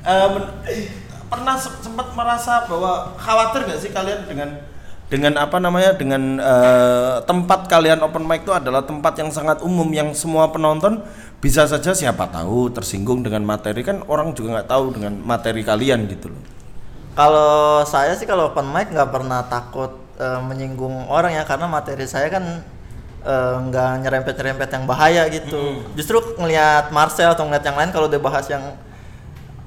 Eh, 0.01 0.27
men- 0.27 0.53
pernah 1.29 1.53
se- 1.55 1.77
sempat 1.79 2.17
merasa 2.17 2.65
bahwa 2.65 3.13
khawatir 3.15 3.69
gak 3.69 3.77
sih 3.77 3.93
kalian 3.93 4.25
dengan 4.25 4.57
dengan 5.09 5.41
apa 5.41 5.57
namanya 5.57 5.97
dengan 5.97 6.37
eh, 6.37 7.17
tempat 7.25 7.65
kalian 7.65 8.05
open 8.05 8.29
mic 8.29 8.45
itu 8.45 8.53
adalah 8.53 8.85
tempat 8.85 9.17
yang 9.17 9.33
sangat 9.33 9.65
umum 9.65 9.89
yang 9.89 10.13
semua 10.13 10.53
penonton 10.53 11.01
bisa 11.41 11.65
saja 11.65 11.97
siapa 11.97 12.29
tahu 12.29 12.69
tersinggung 12.69 13.25
dengan 13.25 13.41
materi 13.41 13.81
kan 13.81 14.05
orang 14.05 14.37
juga 14.37 14.61
nggak 14.61 14.69
tahu 14.69 14.85
dengan 14.93 15.17
materi 15.25 15.65
kalian 15.65 16.05
gitu 16.13 16.29
loh. 16.29 16.43
Kalau 17.17 17.83
saya 17.89 18.15
sih 18.15 18.29
kalau 18.29 18.53
open 18.53 18.69
mic 18.69 18.93
nggak 18.93 19.09
pernah 19.09 19.49
takut 19.49 19.97
eh, 20.21 20.41
menyinggung 20.45 21.09
orang 21.09 21.33
ya 21.33 21.49
karena 21.49 21.65
materi 21.65 22.05
saya 22.05 22.29
kan 22.29 22.61
eh, 23.25 23.57
nggak 23.65 23.91
nyerempet-nyerempet 24.05 24.69
yang 24.77 24.85
bahaya 24.85 25.25
gitu. 25.33 25.89
Justru 25.97 26.21
ngelihat 26.37 26.93
Marcel 26.93 27.33
atau 27.33 27.49
ngeliat 27.49 27.65
yang 27.65 27.81
lain 27.81 27.91
kalau 27.97 28.13
dia 28.13 28.21
bahas 28.21 28.45
yang 28.53 28.77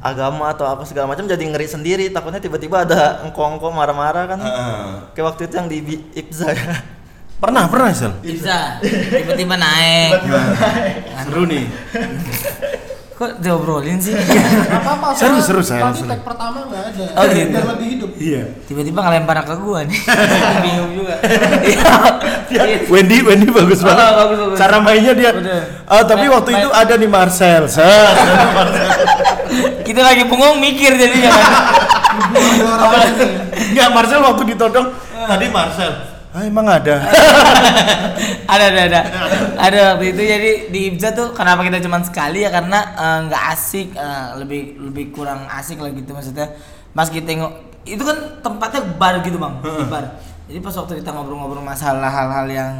agama 0.01 0.50
atau 0.50 0.65
apa 0.65 0.81
segala 0.81 1.05
macam 1.08 1.24
jadi 1.24 1.39
ngeri 1.39 1.65
sendiri 1.65 2.05
takutnya 2.08 2.38
tiba-tiba 2.38 2.81
ada 2.81 3.22
engko-engko 3.22 3.70
marah-marah 3.70 4.25
kan 4.25 4.39
Heeh. 4.39 4.81
kayak 5.13 5.25
waktu 5.27 5.41
itu 5.46 5.53
yang 5.55 5.67
di 5.67 5.77
Ibza 6.12 6.50
ya 6.51 6.75
Pernah, 7.38 7.65
pernah, 7.65 7.89
Sel. 7.89 8.13
bisa 8.20 8.77
tiba-tiba 8.81 9.58
naik 9.58 10.13
Seru 11.20 11.46
nih. 11.46 11.65
kok 13.12 13.38
diobrolin 13.38 13.98
sih 13.98 14.13
Gak 14.13 14.77
apa-apa. 14.77 15.13
Seru, 15.13 15.38
seru, 15.38 15.62
saya 15.62 15.77
Tadi 15.79 15.86
langsung. 15.93 16.10
tag 16.10 16.22
pertama 16.22 16.65
nggak 16.65 16.81
ada. 16.84 17.05
Oh, 17.13 17.25
gitu. 17.27 17.50
Biar 17.50 17.65
lebih 17.70 17.88
hidup. 17.88 18.10
Iya. 18.15 18.43
tiba-tiba 18.65 19.00
ngelempar 19.00 19.38
ke 19.41 19.55
gua 19.58 19.79
nih 19.81 20.00
bingung 20.65 20.91
juga 20.96 21.15
Iya. 21.62 22.63
Wendy, 22.86 23.17
Wendy 23.22 23.50
bagus 23.50 23.79
Oh, 23.79 23.88
banget. 23.88 24.05
bagus, 24.15 24.38
bagus. 24.39 24.58
Cara 24.58 24.77
mainnya 24.77 25.13
dia. 25.13 25.31
Oh, 25.88 26.01
tapi 26.03 26.25
waktu 26.27 26.50
itu 26.55 26.70
ada 26.70 26.93
nih 26.93 27.08
Marcel. 27.08 27.63
kita 29.91 30.01
lagi 30.07 30.24
bengong 30.24 30.63
mikir 30.63 30.95
jadinya 30.95 31.29
kan. 31.36 31.51
Enggak, 33.51 33.88
Marcel 33.91 34.24
waktu 34.24 34.43
ditodong. 34.55 34.88
Tadi 35.27 35.45
Marcel. 35.51 35.91
Ah, 36.31 36.48
emang 36.48 36.63
ada. 36.79 37.03
ada 38.48 38.65
ada 38.71 38.81
ada. 38.88 39.01
Ada 39.60 39.79
waktu 39.93 40.15
itu 40.15 40.21
jadi 40.24 40.51
di 40.71 40.79
Ibza 40.95 41.12
tuh 41.12 41.36
kenapa 41.36 41.67
kita 41.67 41.83
cuman 41.83 42.07
sekali 42.07 42.48
ya? 42.48 42.50
Karena 42.55 42.79
eh, 42.95 43.19
nggak 43.27 43.43
asik 43.51 43.88
eh, 44.00 44.27
lebih 44.39 44.79
lebih 44.79 45.12
kurang 45.12 45.43
asik 45.51 45.83
lah 45.83 45.91
gitu 45.91 46.15
maksudnya. 46.15 46.55
Pas 46.95 47.12
kita 47.12 47.27
tengok 47.27 47.51
itu 47.83 48.00
kan 48.00 48.39
tempatnya 48.39 48.81
bar 48.95 49.19
gitu 49.27 49.36
bang. 49.36 49.60
Di 49.60 49.86
bar. 49.91 50.05
Jadi 50.48 50.60
pas 50.63 50.71
waktu 50.71 51.03
kita 51.03 51.12
ngobrol-ngobrol 51.12 51.67
masalah 51.67 52.07
hal-hal 52.07 52.48
yang 52.48 52.74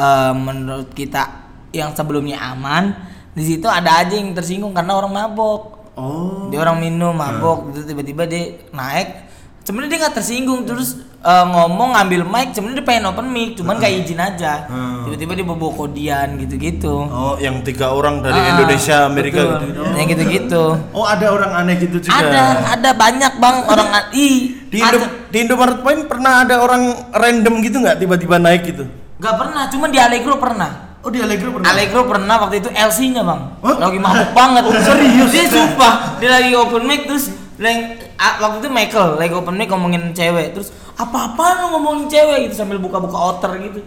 eh, 0.00 0.32
menurut 0.32 0.88
kita 0.96 1.28
yang 1.76 1.92
sebelumnya 1.92 2.40
aman 2.40 2.96
di 3.34 3.42
situ 3.42 3.66
ada 3.66 4.00
aja 4.00 4.14
yang 4.14 4.30
tersinggung 4.32 4.70
karena 4.72 4.94
orang 4.94 5.10
mabok 5.10 5.83
Oh. 5.94 6.50
dia 6.50 6.58
orang 6.58 6.78
minum 6.78 7.10
mabok 7.10 7.70
gitu 7.70 7.86
tiba-tiba 7.86 8.26
dia 8.26 8.42
naik. 8.70 9.30
Sebenarnya 9.62 9.90
dia 9.90 10.00
nggak 10.02 10.14
tersinggung 10.14 10.60
terus 10.62 10.98
eh, 11.18 11.44
ngomong 11.46 11.94
ngambil 11.94 12.20
mic 12.22 12.52
sebenarnya 12.52 12.78
dia 12.78 12.86
pengen 12.86 13.08
open 13.08 13.26
mic 13.26 13.56
cuman 13.56 13.78
nggak 13.78 13.92
izin 13.96 14.18
aja. 14.18 14.68
Tiba-tiba 15.04 15.32
dia 15.32 15.46
bawa 15.46 15.72
kodian 15.72 16.28
gitu-gitu. 16.36 16.94
Oh, 17.00 17.38
yang 17.38 17.62
tiga 17.62 17.88
orang 17.88 18.20
dari 18.20 18.36
Ah, 18.36 18.50
Indonesia, 18.52 18.96
Amerika 19.04 19.40
betul. 19.40 19.60
gitu. 19.66 19.82
yang 19.94 20.06
gitu-gitu. 20.06 20.62
Oh, 20.90 21.06
ada 21.06 21.26
orang 21.28 21.52
aneh 21.54 21.78
gitu 21.78 21.96
juga. 21.98 22.12
ada 22.12 22.42
ada 22.74 22.90
banyak 22.92 23.32
bang 23.38 23.56
orang 23.64 23.88
ih 24.12 24.36
Di 24.68 24.82
Indo, 24.82 24.98
di 25.30 25.38
Indomaret 25.40 25.78
Point 25.80 26.02
pernah 26.04 26.42
ada 26.42 26.58
orang 26.58 26.82
random 27.10 27.62
gitu 27.62 27.78
nggak 27.78 27.96
tiba-tiba 27.96 28.36
naik 28.36 28.66
gitu? 28.66 28.84
nggak 29.14 29.36
pernah 29.38 29.70
cuman 29.70 29.88
di 29.88 29.96
Allegro 29.96 30.36
pernah 30.36 30.83
Oh, 31.04 31.12
di 31.12 31.20
Allegro 31.20 31.60
Allegro 31.60 32.08
pernah 32.08 32.40
waktu 32.40 32.64
itu 32.64 32.72
LC-nya 32.72 33.20
bang 33.20 33.40
Hah? 33.60 33.76
lagi 33.76 34.00
mabuk 34.00 34.30
banget 34.32 34.62
serius 34.80 35.28
dia 35.28 35.44
sumpah 35.52 36.16
dia 36.16 36.32
lagi 36.32 36.56
open 36.56 36.88
mic 36.88 37.04
terus 37.04 37.28
leng, 37.60 38.00
waktu 38.16 38.56
itu 38.64 38.68
Michael 38.72 39.20
lagi 39.20 39.36
open 39.36 39.54
mic 39.54 39.68
ngomongin 39.68 40.16
cewek 40.16 40.56
terus 40.56 40.72
apa-apaan 40.96 41.70
ngomongin 41.76 42.08
cewek 42.08 42.48
gitu 42.48 42.64
sambil 42.64 42.80
buka-buka 42.80 43.14
outer 43.14 43.52
gitu 43.60 43.84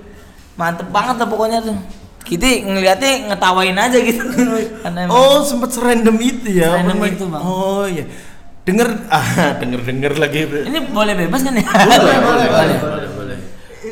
mantep 0.54 0.88
banget 0.94 1.18
lah 1.18 1.28
pokoknya 1.28 1.60
tuh 1.66 1.74
kita 2.22 2.46
ngeliatnya 2.68 3.32
ngetawain 3.32 3.78
aja 3.80 3.98
gitu 3.98 4.22
Oh, 5.10 5.40
sempat 5.42 5.72
serandom 5.72 6.20
itu 6.20 6.60
ya. 6.60 6.76
Serandom 6.76 7.00
itu, 7.08 7.24
Bang. 7.32 7.40
Oh, 7.40 7.88
iya. 7.88 8.04
Denger 8.68 8.88
ah, 9.16 9.56
denger-denger 9.64 10.20
lagi. 10.20 10.44
ini 10.44 10.80
boleh 10.92 11.16
bebas 11.16 11.40
kan 11.40 11.56
ya 11.56 11.64
Boleh, 11.64 11.98
boleh, 12.04 12.20
boleh. 12.20 12.48
boleh, 12.52 12.78
boleh. 12.84 13.08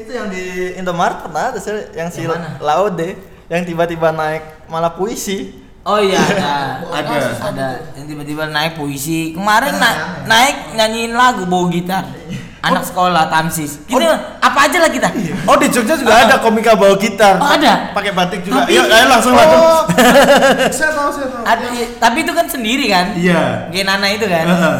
Itu 0.05 0.11
yang 0.13 0.29
di 0.29 0.43
Indomaret 0.75 1.17
pernah 1.19 1.49
ada 1.49 1.57
sih 1.57 1.73
yang 1.91 2.07
si 2.07 2.21
Yang 2.21 2.37
mana? 2.37 2.49
Laude 2.59 3.17
yang 3.45 3.61
tiba-tiba 3.61 4.09
naik 4.09 4.43
malah 4.65 4.93
puisi 4.93 5.65
Oh 5.81 5.97
iya 5.97 6.17
ada, 6.33 6.81
Ada. 6.81 7.17
ada 7.45 7.67
yang 7.93 8.09
tiba-tiba 8.09 8.49
naik 8.49 8.73
puisi. 8.73 9.37
Kemarin 9.37 9.77
na- 9.77 10.25
naik 10.25 10.73
nyanyiin 10.73 11.13
lagu 11.13 11.45
bawa 11.45 11.69
gitar. 11.69 12.09
Anak 12.65 12.81
sekolah 12.81 13.29
Tamsis. 13.29 13.85
Gitu 13.85 14.01
apa 14.41 14.59
aja 14.65 14.81
lah 14.81 14.89
kita. 14.89 15.13
Oh, 15.45 15.53
di 15.53 15.69
Jogja 15.69 15.93
juga 15.93 16.25
ada 16.25 16.41
komika 16.41 16.73
bawa 16.73 16.97
gitar. 16.97 17.37
Oh, 17.37 17.45
ada? 17.45 17.93
Pakai 17.93 18.17
batik 18.17 18.41
juga. 18.41 18.65
Tapi- 18.65 18.73
Yuk, 18.73 18.85
ayo 18.89 19.05
langsung 19.05 19.37
langsung. 19.37 19.61
Oh, 19.61 19.81
saya 20.73 20.89
tahu, 20.89 21.09
saya 21.13 21.27
tahu. 21.29 21.43
Ada, 21.45 21.65
tapi 22.01 22.17
itu 22.19 22.31
kan 22.33 22.45
sendiri 22.49 22.85
kan? 22.89 23.05
Iya. 23.13 23.69
Genana 23.69 24.07
itu 24.09 24.25
kan. 24.25 24.45
Heeh. 24.49 24.75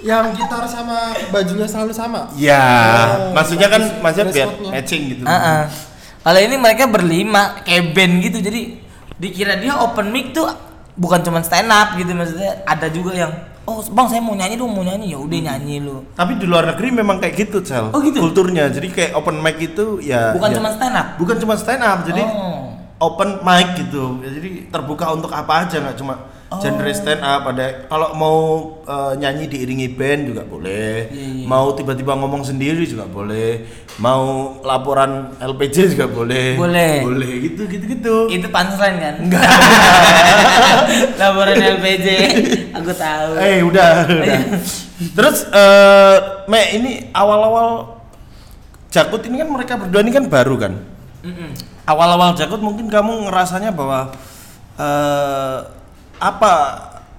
Yang 0.00 0.24
gitar 0.36 0.64
sama 0.64 0.96
bajunya 1.28 1.64
selalu 1.64 1.92
sama. 1.92 2.32
Ya, 2.34 2.56
Oh, 2.58 3.32
maksudnya 3.32 3.68
kan 3.68 3.82
maksudnya 4.00 4.32
biar 4.32 4.48
matching 4.66 5.02
gitu. 5.10 5.22
Heeh. 5.22 5.62
Kalau 6.20 6.36
ini 6.38 6.56
mereka 6.56 6.84
berlima 6.84 7.60
kayak 7.60 7.92
band 7.92 8.14
gitu. 8.22 8.38
Jadi 8.38 8.80
dikira 9.16 9.56
dia 9.56 9.76
open 9.76 10.08
mic 10.08 10.32
tuh 10.32 10.48
bukan 10.94 11.20
cuma 11.20 11.40
stand 11.40 11.68
up 11.68 11.92
gitu 11.94 12.10
maksudnya 12.10 12.64
ada 12.64 12.88
juga 12.88 13.12
yang 13.14 13.32
oh 13.62 13.80
bang 13.86 14.06
saya 14.06 14.18
mau 14.18 14.32
nyanyi 14.32 14.56
dong 14.56 14.68
mau 14.68 14.80
nyanyi 14.80 15.12
ya 15.12 15.18
udah 15.18 15.38
nyanyi 15.42 15.76
lu 15.78 16.02
Tapi 16.10 16.36
di 16.36 16.44
luar 16.44 16.64
negeri 16.66 16.88
memang 16.90 17.16
kayak 17.16 17.34
gitu, 17.38 17.60
Cel. 17.60 17.88
Oh, 17.90 18.00
gitu? 18.00 18.20
Kulturnya. 18.20 18.68
Jadi 18.68 18.88
kayak 18.88 19.12
open 19.14 19.38
mic 19.38 19.56
itu 19.58 20.00
ya 20.00 20.32
bukan 20.32 20.48
ya- 20.50 20.56
cuma 20.56 20.68
stand 20.70 20.94
up 20.94 21.06
bukan 21.16 21.36
cuma 21.36 21.54
stand 21.54 21.82
up, 21.82 21.98
jadi 22.02 22.24
Oh. 22.24 22.72
open 22.98 23.40
mic 23.40 23.68
gitu. 23.76 24.20
Jadi 24.20 24.48
terbuka 24.66 25.08
untuk 25.10 25.28
apa 25.30 25.64
aja 25.64 25.76
nggak 25.78 25.96
cuma 25.96 26.14
Oh. 26.50 26.58
genre 26.58 26.90
stand 26.90 27.22
up 27.22 27.46
ada 27.46 27.86
kalau 27.86 28.10
mau 28.18 28.38
eh, 28.82 29.12
nyanyi 29.22 29.46
diiringi 29.46 29.94
band 29.94 30.34
juga 30.34 30.42
boleh. 30.42 31.06
Iya, 31.06 31.26
iya. 31.30 31.46
Mau 31.46 31.78
tiba-tiba 31.78 32.18
ngomong 32.18 32.42
sendiri 32.42 32.82
juga 32.82 33.06
boleh. 33.06 33.70
Mau 34.02 34.58
laporan 34.66 35.30
LPJ 35.38 35.94
juga 35.94 36.10
boleh. 36.10 36.58
Boleh. 36.58 37.06
Boleh 37.06 37.30
gitu 37.46 37.70
gitu 37.70 37.84
gitu. 37.86 38.14
itu 38.34 38.50
punchline 38.50 38.98
kan 38.98 39.14
enggak 39.22 39.46
laporan 41.22 41.54
LPJ 41.54 42.06
aku 42.74 42.90
tahu 42.98 43.30
Eh 43.38 43.62
udah, 43.62 44.10
udah. 44.10 44.40
Terus 45.14 45.46
eh 45.54 46.16
Me 46.50 46.60
ini 46.74 47.14
awal-awal 47.14 47.94
Jakut 48.90 49.22
ini 49.22 49.38
kan 49.38 49.46
mereka 49.54 49.78
berdua 49.78 50.02
ini 50.02 50.10
kan 50.10 50.26
baru 50.26 50.58
kan. 50.58 50.74
Mm-mm. 51.22 51.54
Awal-awal 51.86 52.34
Jakut 52.34 52.58
mungkin 52.58 52.90
kamu 52.90 53.30
ngerasanya 53.30 53.70
bahwa 53.70 54.10
eh 54.74 55.78
apa 56.20 56.52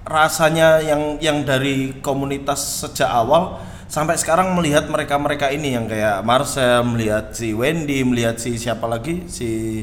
rasanya 0.06 0.78
yang 0.78 1.18
yang 1.18 1.42
dari 1.42 1.98
komunitas 1.98 2.86
sejak 2.86 3.10
awal 3.10 3.58
sampai 3.90 4.16
sekarang 4.16 4.54
melihat 4.56 4.88
mereka-mereka 4.88 5.52
ini 5.52 5.76
yang 5.76 5.84
kayak 5.84 6.24
Marcel, 6.24 6.80
melihat 6.86 7.34
si 7.36 7.52
Wendy, 7.52 8.00
melihat 8.06 8.40
si 8.40 8.56
siapa 8.56 8.88
lagi 8.88 9.26
si 9.28 9.82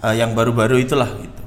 eh, 0.00 0.14
yang 0.16 0.32
baru-baru 0.32 0.80
itulah 0.80 1.10
gitu. 1.20 1.42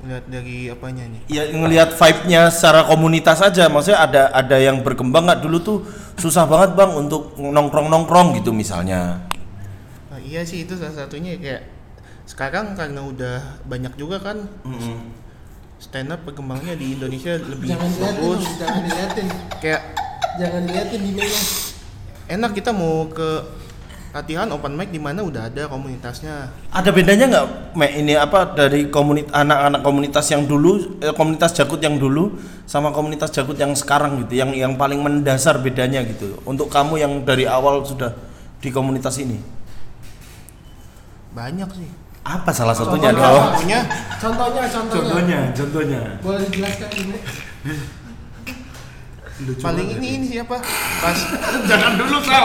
lihat 0.00 0.24
dari 0.32 0.64
apanya 0.72 1.04
nih 1.12 1.20
Ya 1.28 1.42
ngelihat 1.52 1.92
vibe-nya 1.92 2.48
secara 2.48 2.88
komunitas 2.88 3.40
aja, 3.44 3.68
maksudnya 3.68 4.00
ada 4.00 4.22
ada 4.32 4.56
yang 4.56 4.80
berkembang 4.80 5.28
nggak? 5.28 5.40
Dulu 5.44 5.56
tuh 5.60 5.78
susah 6.16 6.44
banget 6.44 6.72
bang 6.76 6.92
untuk 6.96 7.36
nongkrong 7.36 7.88
nongkrong 7.88 8.36
gitu 8.40 8.52
misalnya. 8.52 9.24
Nah, 10.08 10.20
iya 10.20 10.40
sih 10.44 10.64
itu 10.64 10.72
salah 10.76 11.04
satunya 11.04 11.36
kayak 11.36 11.68
sekarang 12.24 12.78
karena 12.78 13.00
udah 13.04 13.36
banyak 13.68 13.92
juga 14.00 14.20
kan 14.24 14.46
stand 15.80 16.12
up 16.12 16.20
perkembangannya 16.22 16.76
di 16.76 16.94
Indonesia 16.94 17.40
lebih 17.40 17.72
Jangan 17.72 17.90
bagus 17.96 18.42
jangan 18.60 18.80
diliatin. 18.84 19.26
kayak 19.58 19.82
Jangan 20.36 20.60
diliatin 20.62 21.00
di 21.00 21.10
media. 21.16 21.40
enak 22.28 22.50
kita 22.54 22.70
mau 22.70 23.08
ke 23.08 23.58
latihan 24.10 24.50
open 24.50 24.74
mic 24.74 24.90
di 24.90 24.98
mana 24.98 25.22
udah 25.22 25.46
ada 25.46 25.70
komunitasnya 25.70 26.50
Ada 26.68 26.90
bedanya 26.90 27.30
nggak, 27.30 27.46
ini 27.94 28.18
apa 28.18 28.42
dari 28.52 28.90
komunitas 28.90 29.30
anak-anak 29.30 29.80
komunitas 29.80 30.26
yang 30.28 30.44
dulu, 30.44 30.98
eh, 30.98 31.14
komunitas 31.14 31.54
Jakut 31.54 31.78
yang 31.78 31.94
dulu 31.94 32.34
sama 32.66 32.90
komunitas 32.90 33.30
Jakut 33.30 33.54
yang 33.54 33.70
sekarang 33.72 34.26
gitu, 34.26 34.34
yang 34.38 34.50
yang 34.50 34.74
paling 34.74 34.98
mendasar 34.98 35.62
bedanya 35.62 36.02
gitu. 36.02 36.42
Untuk 36.42 36.66
kamu 36.66 36.98
yang 36.98 37.12
dari 37.22 37.46
awal 37.46 37.86
sudah 37.86 38.10
di 38.58 38.74
komunitas 38.74 39.14
ini, 39.22 39.38
banyak 41.30 41.70
sih 41.70 41.90
apa 42.30 42.50
salah 42.50 42.70
satunya 42.72 43.10
Contohnya 43.10 43.50
punya 43.56 43.80
Contohnya, 44.20 44.62
contohnya. 44.68 45.00
Contohnya, 45.00 45.40
contohnya. 45.50 46.00
Boleh 46.20 46.44
dijelaskan 46.46 46.88
ini? 46.94 47.16
paling 49.56 49.88
ini 49.96 50.08
ini 50.14 50.26
siapa 50.30 50.60
pas 51.00 51.16
jangan 51.70 51.96
dulu 51.96 52.20
Sal, 52.20 52.44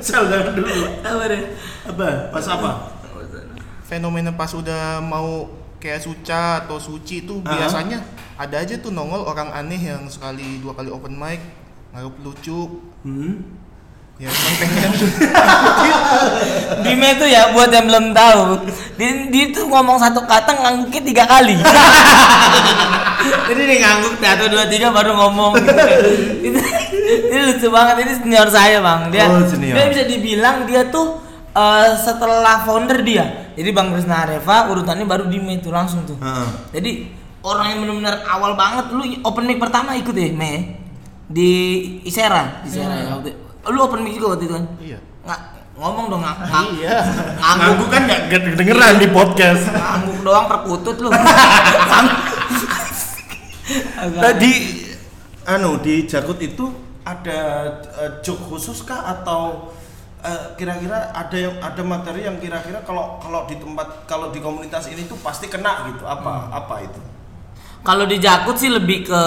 Sal 0.00 0.22
jangan 0.26 0.56
dulu. 0.56 0.72
apa 0.98 1.24
deh 1.28 1.42
Apa? 1.84 2.08
Pas 2.32 2.46
apa? 2.48 2.70
fenomena 3.84 4.32
pas 4.32 4.48
udah 4.50 4.98
mau 4.98 5.44
kayak 5.76 6.00
suca 6.00 6.64
atau 6.64 6.80
suci 6.80 7.22
itu 7.22 7.44
Ah. 7.44 7.54
biasanya 7.54 8.00
ada 8.34 8.56
aja 8.58 8.74
tuh 8.76 8.90
nongol 8.90 9.22
orang 9.22 9.52
aneh 9.52 9.78
yang 9.78 10.08
sekali 10.08 10.58
dua 10.58 10.72
kali 10.72 10.88
open 10.88 11.14
mic 11.14 11.38
ngaruh 11.92 12.16
lucu 12.18 12.80
Hmm? 13.04 13.44
Ya 14.16 14.32
Dime 16.84 17.08
itu 17.18 17.26
ya 17.28 17.52
buat 17.52 17.68
yang 17.68 17.84
belum 17.84 18.16
tahu. 18.16 18.64
Dia, 18.96 19.28
dia 19.28 19.44
tuh 19.52 19.68
ngomong 19.68 20.00
satu 20.00 20.24
kata 20.24 20.56
ngangguknya 20.56 21.02
tiga 21.04 21.24
kali. 21.28 21.56
Jadi 23.48 23.62
dia 23.66 23.78
ngangguk 23.84 24.14
satu 24.16 24.44
dua 24.48 24.64
tiga 24.70 24.88
baru 24.88 25.12
ngomong. 25.18 25.52
Gitu. 25.60 26.48
itu, 26.48 26.60
ini 27.28 27.38
lucu 27.52 27.68
banget 27.68 27.96
ini 28.06 28.12
senior 28.22 28.48
saya 28.48 28.78
bang. 28.80 29.00
Dia 29.12 29.24
Oh, 29.28 29.44
senior. 29.44 29.74
dia 29.76 29.84
bisa 29.90 30.02
dibilang 30.08 30.64
dia 30.64 30.88
tuh 30.88 31.20
eh, 31.52 31.90
setelah 32.00 32.64
founder 32.64 33.02
dia. 33.02 33.52
Jadi 33.52 33.68
bang 33.72 33.92
Krisna 33.92 34.24
Areva 34.24 34.72
urutannya 34.72 35.04
baru 35.04 35.28
Dime 35.28 35.60
itu 35.60 35.68
langsung 35.68 36.08
tuh. 36.08 36.16
Heeh. 36.20 36.48
jadi 36.76 36.90
orang 37.46 37.66
yang 37.72 37.78
benar-benar 37.84 38.16
awal 38.26 38.52
banget 38.58 38.86
lu 38.90 39.04
open 39.22 39.46
mic 39.46 39.62
pertama 39.62 39.94
ikut 39.94 40.12
ya 40.12 40.34
Me 40.34 40.82
di 41.30 41.50
Isera 42.02 42.62
Isera 42.66 42.94
ya 43.02 43.06
waktu 43.14 43.30
lu 43.68 43.78
open 43.80 44.00
mic 44.02 44.14
juga 44.14 44.26
waktu 44.32 44.44
itu 44.46 44.54
kan 44.54 44.64
Iya. 44.78 44.98
nggak 45.22 45.40
ngomong 45.76 46.06
dong 46.08 46.20
nggak 46.20 46.36
nggak 46.40 46.64
Iya. 46.78 46.98
ngangguk 47.36 47.88
kan 47.88 48.02
nggak 48.04 48.22
kedengeran 48.30 48.94
di 48.96 49.08
podcast. 49.10 49.62
ngangguk 49.68 50.18
doang 50.22 50.46
perkutut 50.46 50.96
lu 50.98 51.08
Tadi 53.96 54.52
anu 55.46 55.78
di 55.78 56.06
Jakut 56.06 56.38
itu 56.38 56.70
ada 57.02 57.38
eh, 57.98 58.10
joke 58.22 58.46
khusus 58.48 58.82
kah 58.82 59.02
atau 59.08 59.70
eh, 60.20 60.54
kira-kira 60.54 61.10
ada 61.10 61.34
yang 61.34 61.54
ada 61.58 61.82
materi 61.82 62.26
yang 62.26 62.38
kira-kira 62.38 62.82
kalau 62.82 63.18
kalau 63.18 63.46
di 63.46 63.58
tempat 63.58 64.06
kalau 64.06 64.30
di 64.30 64.38
komunitas 64.38 64.86
ini 64.86 65.06
tuh 65.06 65.18
pasti 65.18 65.46
kena 65.46 65.90
gitu 65.90 66.02
apa 66.02 66.50
apa 66.52 66.74
itu? 66.82 67.00
Kalau 67.82 68.06
di 68.06 68.18
Jakut 68.18 68.58
sih 68.58 68.70
lebih 68.70 69.06
ke 69.06 69.22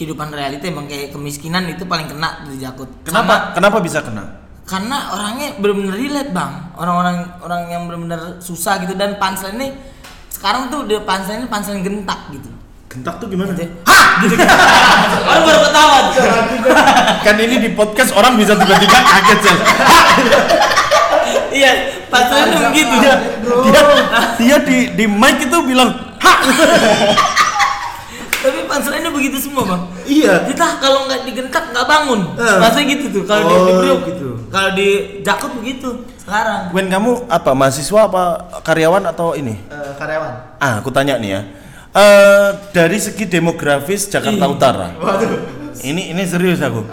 kehidupan 0.00 0.32
realita 0.32 0.64
emang 0.64 0.88
kayak 0.88 1.12
kemiskinan 1.12 1.68
itu 1.68 1.84
paling 1.84 2.08
kena 2.08 2.48
di 2.48 2.56
Jakut. 2.56 2.88
Kenapa 3.04 3.52
kenapa 3.52 3.84
bisa 3.84 4.00
kena? 4.00 4.24
Sama- 4.24 4.40
karena 4.64 4.96
orangnya 5.12 5.48
benar-benar 5.60 5.94
relate 5.98 6.30
bang. 6.32 6.52
Orang-orang 6.80 7.16
orang 7.44 7.60
yang 7.68 7.82
benar-benar 7.84 8.40
susah 8.40 8.80
gitu 8.80 8.96
dan 8.96 9.20
punchline 9.20 9.60
ini 9.60 9.68
sekarang 10.32 10.72
tuh 10.72 10.88
dia 10.88 11.04
punchline 11.04 11.44
ini 11.44 11.48
punchline 11.52 11.84
gentak 11.84 12.20
gitu. 12.32 12.48
Gentak 12.88 13.20
tuh 13.20 13.28
gimana? 13.28 13.52
Hah 13.84 14.24
gitu. 14.24 14.34
gitu. 14.40 14.46
Orang 15.28 15.42
baru 15.44 15.60
ketawa. 15.68 15.98
kan 17.20 17.36
ini 17.36 17.56
di 17.60 17.70
podcast 17.76 18.10
orang 18.16 18.40
bisa 18.40 18.56
tiba-tiba 18.56 18.98
kaget 19.04 19.38
sih. 19.44 19.56
Iya, 21.50 21.70
punchline 22.08 22.48
itu 22.48 22.58
begitu. 22.72 22.94
dia, 23.04 23.14
dia 23.68 23.82
dia 24.40 24.56
di 24.64 24.78
di 24.96 25.04
mic 25.04 25.44
itu 25.44 25.58
bilang 25.66 25.92
Tapi 26.16 26.46
punchline-nya 28.70 29.10
begitu 29.10 29.36
semua 29.36 29.66
bang. 29.66 29.82
iya. 30.06 30.46
Kita 30.46 30.78
kalau 30.78 31.10
nggak 31.10 31.26
digentak 31.26 31.74
nggak 31.74 31.86
bangun. 31.90 32.20
Rasanya 32.38 32.86
gitu 32.94 33.06
tuh. 33.10 33.22
Kalau 33.26 33.42
di, 33.42 33.54
Oh, 33.54 33.66
di 33.66 33.72
Priok 33.74 34.00
gitu. 34.06 34.28
Kalau 34.46 34.70
di 34.72 34.88
Jakut 35.20 35.50
begitu 35.58 35.88
sekarang. 36.16 36.70
Wen 36.70 36.86
kamu 36.86 37.26
apa 37.26 37.50
mahasiswa 37.52 38.00
apa 38.06 38.22
karyawan 38.62 39.04
atau 39.10 39.34
ini? 39.34 39.58
Eh, 39.66 39.92
karyawan. 39.98 40.62
Ah, 40.62 40.78
aku 40.78 40.88
tanya 40.88 41.18
nih 41.18 41.30
ya. 41.34 41.40
Eh 41.90 42.48
dari 42.70 42.96
segi 42.96 43.26
demografis 43.26 44.06
Jakarta 44.06 44.46
Ih. 44.46 44.54
Utara. 44.54 44.86
Ini 45.82 46.14
ini 46.14 46.22
serius 46.22 46.62
aku. 46.62 46.86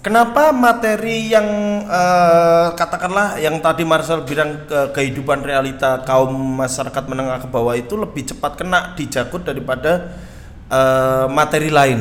Kenapa 0.00 0.48
materi 0.48 1.28
yang 1.28 1.44
eh, 1.84 2.66
katakanlah 2.72 3.36
yang 3.36 3.60
tadi 3.60 3.84
Marcel 3.84 4.24
bilang 4.24 4.64
ke 4.64 4.96
kehidupan 4.96 5.44
realita 5.44 6.00
kaum 6.04 6.32
masyarakat 6.56 7.04
menengah 7.04 7.44
ke 7.44 7.48
bawah 7.48 7.76
itu 7.76 8.00
lebih 8.00 8.24
cepat 8.24 8.56
kena 8.56 8.96
di 8.96 9.12
Jakut 9.12 9.44
daripada 9.44 10.16
eh, 10.70 11.26
materi 11.28 11.68
lain? 11.68 12.00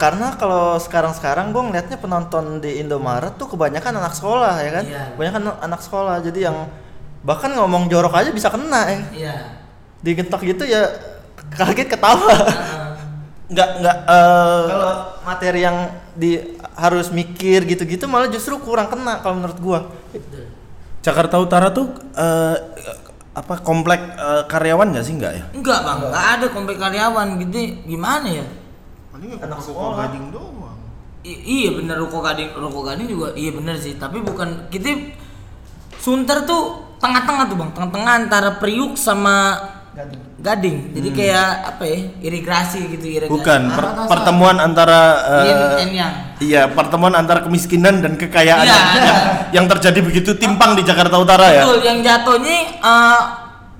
Karena 0.00 0.32
kalau 0.40 0.80
sekarang-sekarang 0.80 1.52
gue 1.52 1.60
ngeliatnya 1.60 2.00
penonton 2.00 2.56
di 2.58 2.80
Indomaret 2.80 3.36
tuh 3.36 3.52
kebanyakan 3.52 4.00
anak 4.00 4.16
sekolah 4.16 4.54
ya 4.64 4.70
kan, 4.80 4.84
Iya. 4.88 5.04
kebanyakan 5.12 5.42
anak 5.60 5.80
sekolah. 5.84 6.16
Jadi 6.24 6.48
yang 6.48 6.56
bahkan 7.20 7.52
ngomong 7.52 7.92
jorok 7.92 8.16
aja 8.16 8.32
bisa 8.32 8.48
kena 8.48 8.88
ya. 8.88 9.00
Iya. 9.12 9.36
Digentak 10.00 10.40
gitu 10.40 10.64
ya 10.64 10.88
kaget 11.52 11.92
ketawa. 11.92 12.32
Enggak 13.50 13.68
enggak 13.82 13.96
eh, 14.08 14.62
kalau 14.72 14.92
materi 15.26 15.60
yang 15.60 15.76
di 16.16 16.38
harus 16.80 17.12
mikir 17.12 17.68
gitu-gitu 17.68 18.08
malah 18.08 18.32
justru 18.32 18.56
kurang 18.56 18.88
kena 18.88 19.20
kalau 19.20 19.36
menurut 19.36 19.58
gua. 19.60 19.80
Jakarta 21.04 21.36
Utara 21.36 21.68
tuh 21.68 21.92
eh, 22.16 22.56
apa 23.40 23.64
komplek 23.64 24.00
eh, 24.20 24.42
karyawan 24.44 24.92
nggak 24.92 25.04
sih 25.04 25.14
enggak 25.16 25.32
ya? 25.40 25.44
Enggak 25.56 25.80
bang, 25.80 25.98
enggak 26.04 26.26
ada 26.36 26.46
komplek 26.52 26.76
karyawan 26.76 27.28
gitu. 27.40 27.58
Gimana 27.88 28.28
ya? 28.28 28.46
Paling 29.10 29.40
anak 29.40 29.60
sekolah. 29.64 29.96
gading 30.06 30.28
doang. 30.28 30.76
I- 31.20 31.42
iya 31.44 31.68
bener 31.76 31.96
ruko 32.00 32.20
gading, 32.20 32.52
ruko 32.56 32.80
gading 32.84 33.08
juga 33.08 33.32
iya 33.36 33.50
bener 33.52 33.76
sih. 33.80 33.96
Tapi 33.96 34.20
bukan 34.20 34.68
kita 34.68 35.16
Sunter 36.00 36.48
tuh 36.48 36.96
tengah-tengah 36.96 37.44
tuh 37.48 37.56
bang, 37.60 37.70
tengah-tengah 37.76 38.12
antara 38.24 38.50
Priuk 38.56 38.96
sama 38.96 39.56
Gading. 40.40 40.94
Jadi 40.96 41.08
kayak 41.12 41.48
apa 41.76 41.82
ya? 41.84 41.98
Irigasi 42.22 42.80
gitu, 42.96 43.06
irigasi. 43.10 43.32
Bukan 43.32 43.60
per- 43.74 44.06
pertemuan 44.08 44.56
antara 44.56 45.00
Yin 45.44 45.92
yang. 45.92 46.12
Iya, 46.40 46.62
pertemuan 46.72 47.12
antara 47.12 47.44
kemiskinan 47.44 48.00
dan 48.00 48.16
kekayaan 48.16 48.64
Iya, 48.64 48.72
yang, 48.72 48.86
ada. 48.96 49.12
yang 49.52 49.66
terjadi 49.68 50.00
begitu 50.00 50.30
timpang 50.38 50.72
di 50.72 50.86
Jakarta 50.86 51.20
Utara 51.20 51.52
ya. 51.52 51.68
Betul, 51.68 51.84
yang 51.84 52.00
jatuhnya 52.00 52.56
eh, 52.80 53.20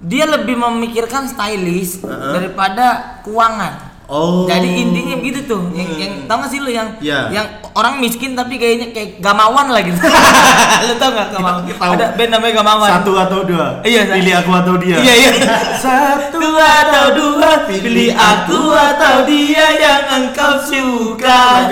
dia 0.01 0.25
lebih 0.29 0.57
memikirkan 0.57 1.29
stylish 1.29 2.03
daripada 2.05 3.21
keuangan. 3.25 3.90
Oh. 4.11 4.43
Jadi 4.51 4.69
intinya 4.75 5.15
begitu 5.23 5.47
tuh. 5.47 5.71
Yang, 5.71 5.91
yang 6.03 6.13
tau 6.27 6.43
gak 6.43 6.51
sih 6.51 6.59
lu 6.59 6.67
yang 6.75 6.99
Iya. 6.99 7.31
yang 7.31 7.47
orang 7.79 8.03
miskin 8.03 8.35
tapi 8.35 8.59
kayaknya 8.59 8.91
kayak 8.91 9.23
gamawan 9.23 9.71
lah 9.71 9.79
gitu. 9.87 9.95
lu 10.91 10.95
tau 10.99 11.11
gak 11.15 11.31
gamawan? 11.31 11.63
Tahu. 11.71 11.93
Ada 11.95 12.07
band 12.19 12.31
namanya 12.35 12.55
gamawan. 12.59 12.91
Satu 12.91 13.13
atau 13.15 13.47
dua? 13.47 13.79
Iya, 13.87 14.11
Pilih 14.11 14.35
aku 14.43 14.51
atau 14.51 14.75
dia? 14.83 14.99
Iya 14.99 15.15
iya. 15.15 15.31
Satu 15.87 16.37
Dua 16.41 16.67
atau 16.67 17.07
dua, 17.15 17.51
pilih 17.71 18.11
aku 18.17 18.75
atau 18.75 19.23
dia 19.23 19.67
yang 19.79 20.03
engkau 20.19 20.59
suka. 20.59 21.71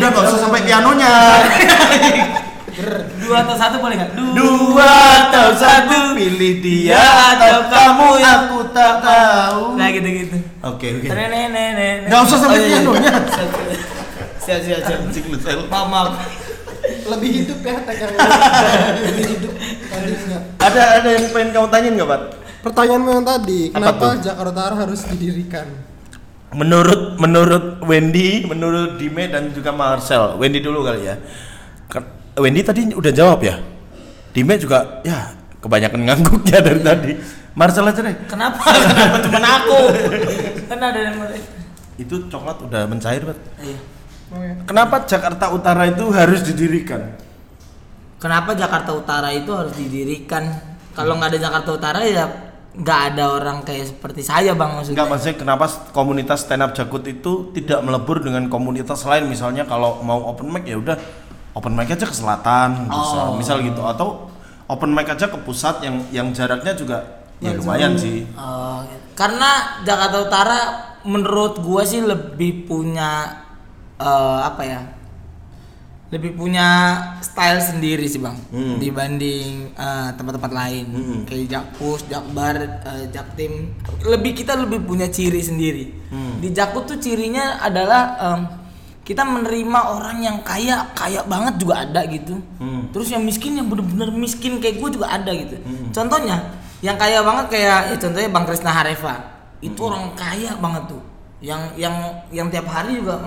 Udah 0.00 0.08
gak 0.08 0.24
usah 0.24 0.38
sampai 0.40 0.64
pianonya. 0.64 1.12
Dua 3.20 3.36
atau 3.44 3.54
satu 3.54 3.76
boleh 3.78 3.96
nggak? 4.00 4.10
Dua 4.32 4.92
atau 5.28 5.46
satu 5.52 6.16
pilih 6.16 6.64
dia 6.64 6.96
Ya, 6.96 7.08
atau 7.36 7.68
kamu 7.68 8.08
yang 8.16 8.48
aku 8.48 8.58
tak 8.72 9.04
tahu. 9.04 9.76
Nah 9.76 9.88
gitu-gitu. 9.92 10.36
Oke 10.64 10.86
oke. 10.96 11.06
Terenenenenen. 11.06 12.08
Nggak 12.08 12.20
usah 12.24 12.38
sampai 12.40 12.56
Oh, 12.56 12.64
iya, 12.64 12.68
iya. 12.68 12.80
pianonya. 12.80 13.12
Siap 14.42 14.58
siap 14.58 14.80
siap. 14.82 14.98
Maaf 15.70 15.86
maaf. 15.86 16.08
Lebih 16.82 17.30
hidup 17.30 17.58
ya 17.62 17.78
yang 17.78 18.10
lebih 19.06 19.24
hidup 19.38 19.52
tadinya. 19.86 20.38
Ada 20.58 20.82
ada 20.98 21.08
yang 21.14 21.26
pengen 21.30 21.48
kamu 21.54 21.68
tanyain 21.70 21.94
nggak, 21.94 22.08
Pak? 22.10 22.22
Pertanyaanmu 22.62 23.10
yang 23.10 23.26
tadi, 23.26 23.60
Apa 23.70 23.74
kenapa 23.78 24.02
tuh? 24.02 24.12
Jakarta 24.22 24.50
Utara 24.50 24.74
harus 24.82 25.00
didirikan? 25.06 25.66
Menurut 26.54 27.18
menurut 27.18 27.64
Wendy, 27.86 28.42
menurut 28.46 28.98
Dime 28.98 29.30
dan 29.30 29.50
juga 29.50 29.70
Marcel. 29.70 30.34
Wendy 30.38 30.58
dulu 30.58 30.82
kali 30.82 31.06
ya. 31.06 31.16
Wendy 32.38 32.64
tadi 32.64 32.88
udah 32.92 33.12
jawab 33.12 33.44
ya. 33.44 33.60
Dime 34.32 34.56
juga 34.56 35.04
ya 35.04 35.36
kebanyakan 35.60 36.00
ngangguknya 36.08 36.58
dari 36.64 36.80
tadi. 36.80 37.12
Marcel 37.52 37.84
aja 37.84 38.00
deh. 38.00 38.16
Kenapa? 38.24 38.64
Kenapa 38.88 39.16
cuma 39.20 39.38
aku? 39.44 39.78
Kan 40.72 40.80
ada 40.80 41.00
yang 41.04 41.16
Itu 42.00 42.24
coklat 42.32 42.64
udah 42.64 42.88
mencair, 42.88 43.20
Pak. 43.20 43.36
Iya. 43.60 43.78
Kenapa 44.64 45.04
Jakarta 45.04 45.52
Utara 45.52 45.84
itu 45.92 46.08
harus 46.08 46.40
didirikan? 46.40 47.20
Kenapa 48.16 48.56
Jakarta 48.56 48.96
Utara 48.96 49.28
itu 49.36 49.52
harus 49.52 49.76
didirikan? 49.76 50.48
Kalau 50.96 51.20
nggak 51.20 51.36
ada 51.36 51.40
Jakarta 51.40 51.70
Utara 51.76 52.00
ya 52.08 52.24
nggak 52.72 53.00
ada 53.12 53.24
orang 53.36 53.60
kayak 53.68 53.92
seperti 53.92 54.24
saya 54.24 54.56
bang 54.56 54.72
maksudnya. 54.72 54.96
Enggak 54.96 55.10
maksudnya 55.12 55.36
kenapa 55.36 55.64
komunitas 55.92 56.48
stand 56.48 56.64
up 56.64 56.72
Jakut 56.72 57.04
itu 57.04 57.52
tidak 57.52 57.84
melebur 57.84 58.24
dengan 58.24 58.48
komunitas 58.48 59.04
lain 59.04 59.28
misalnya 59.28 59.68
kalau 59.68 60.00
mau 60.00 60.32
open 60.32 60.48
mic 60.48 60.64
ya 60.64 60.80
udah 60.80 60.96
open 61.52 61.72
mic 61.72 61.88
aja 61.88 62.02
ke 62.02 62.12
selatan 62.12 62.86
bisa 62.86 63.18
Oh. 63.22 63.34
misal 63.34 63.60
gitu 63.60 63.82
atau 63.82 64.28
open 64.64 64.90
mic 64.90 65.06
aja 65.06 65.26
ke 65.26 65.38
pusat 65.38 65.80
yang 65.80 66.00
yang 66.10 66.28
jaraknya 66.30 66.72
juga 66.72 66.98
ya 67.38 67.52
lumayan 67.52 67.92
jauh. 67.92 68.02
sih. 68.02 68.18
Oh, 68.32 68.80
karena 69.12 69.50
Jakarta 69.82 70.22
Utara 70.22 70.58
menurut 71.02 71.58
gua 71.58 71.82
sih 71.82 72.00
lebih 72.00 72.64
punya 72.64 73.42
eh, 73.96 74.08
apa 74.40 74.62
ya? 74.62 74.80
Lebih 76.08 76.36
punya 76.36 76.66
style 77.18 77.56
sendiri 77.58 78.04
sih 78.04 78.18
bang 78.18 78.36
Hmm. 78.48 78.76
dibanding 78.76 79.72
eh, 79.72 80.08
tempat-tempat 80.12 80.52
lain 80.52 80.84
Hmm. 80.86 81.20
kayak 81.24 81.48
Jakpus, 81.48 82.04
Jakbar, 82.06 82.54
eh, 82.60 83.08
Jaktim. 83.08 83.72
Lebih 84.04 84.32
kita 84.34 84.54
lebih 84.54 84.82
punya 84.82 85.08
ciri 85.08 85.40
sendiri. 85.40 85.84
Hmm. 86.08 86.36
Di 86.38 86.50
Jakpus 86.50 86.84
tuh 86.86 86.98
cirinya 86.98 87.56
adalah 87.58 88.02
em, 88.18 88.40
kita 89.12 89.28
menerima 89.28 89.80
orang 89.92 90.24
yang 90.24 90.36
kaya 90.40 90.88
kaya 90.96 91.20
banget 91.28 91.60
juga 91.60 91.84
ada 91.84 92.00
gitu. 92.08 92.40
Hmm. 92.56 92.88
Terus 92.96 93.12
yang 93.12 93.20
miskin 93.20 93.60
yang 93.60 93.68
bener-bener 93.68 94.08
miskin 94.08 94.56
kayak 94.56 94.80
gue 94.80 94.88
juga 94.96 95.12
ada 95.12 95.28
gitu. 95.36 95.60
Contohnya 95.92 96.56
yang 96.80 96.96
kaya 96.96 97.20
banget 97.20 97.52
kayak 97.52 97.78
ya 97.92 97.96
contohnya 98.00 98.30
Bang 98.32 98.48
Krisna 98.48 98.72
Hareva. 98.72 99.20
Itu 99.60 99.84
orang 99.84 100.16
kaya 100.16 100.56
banget 100.56 100.96
tuh. 100.96 101.02
Yang 101.44 101.60
yang 101.76 101.94
yang 102.32 102.48
tiap 102.48 102.64
hari 102.72 103.04
juga 103.04 103.20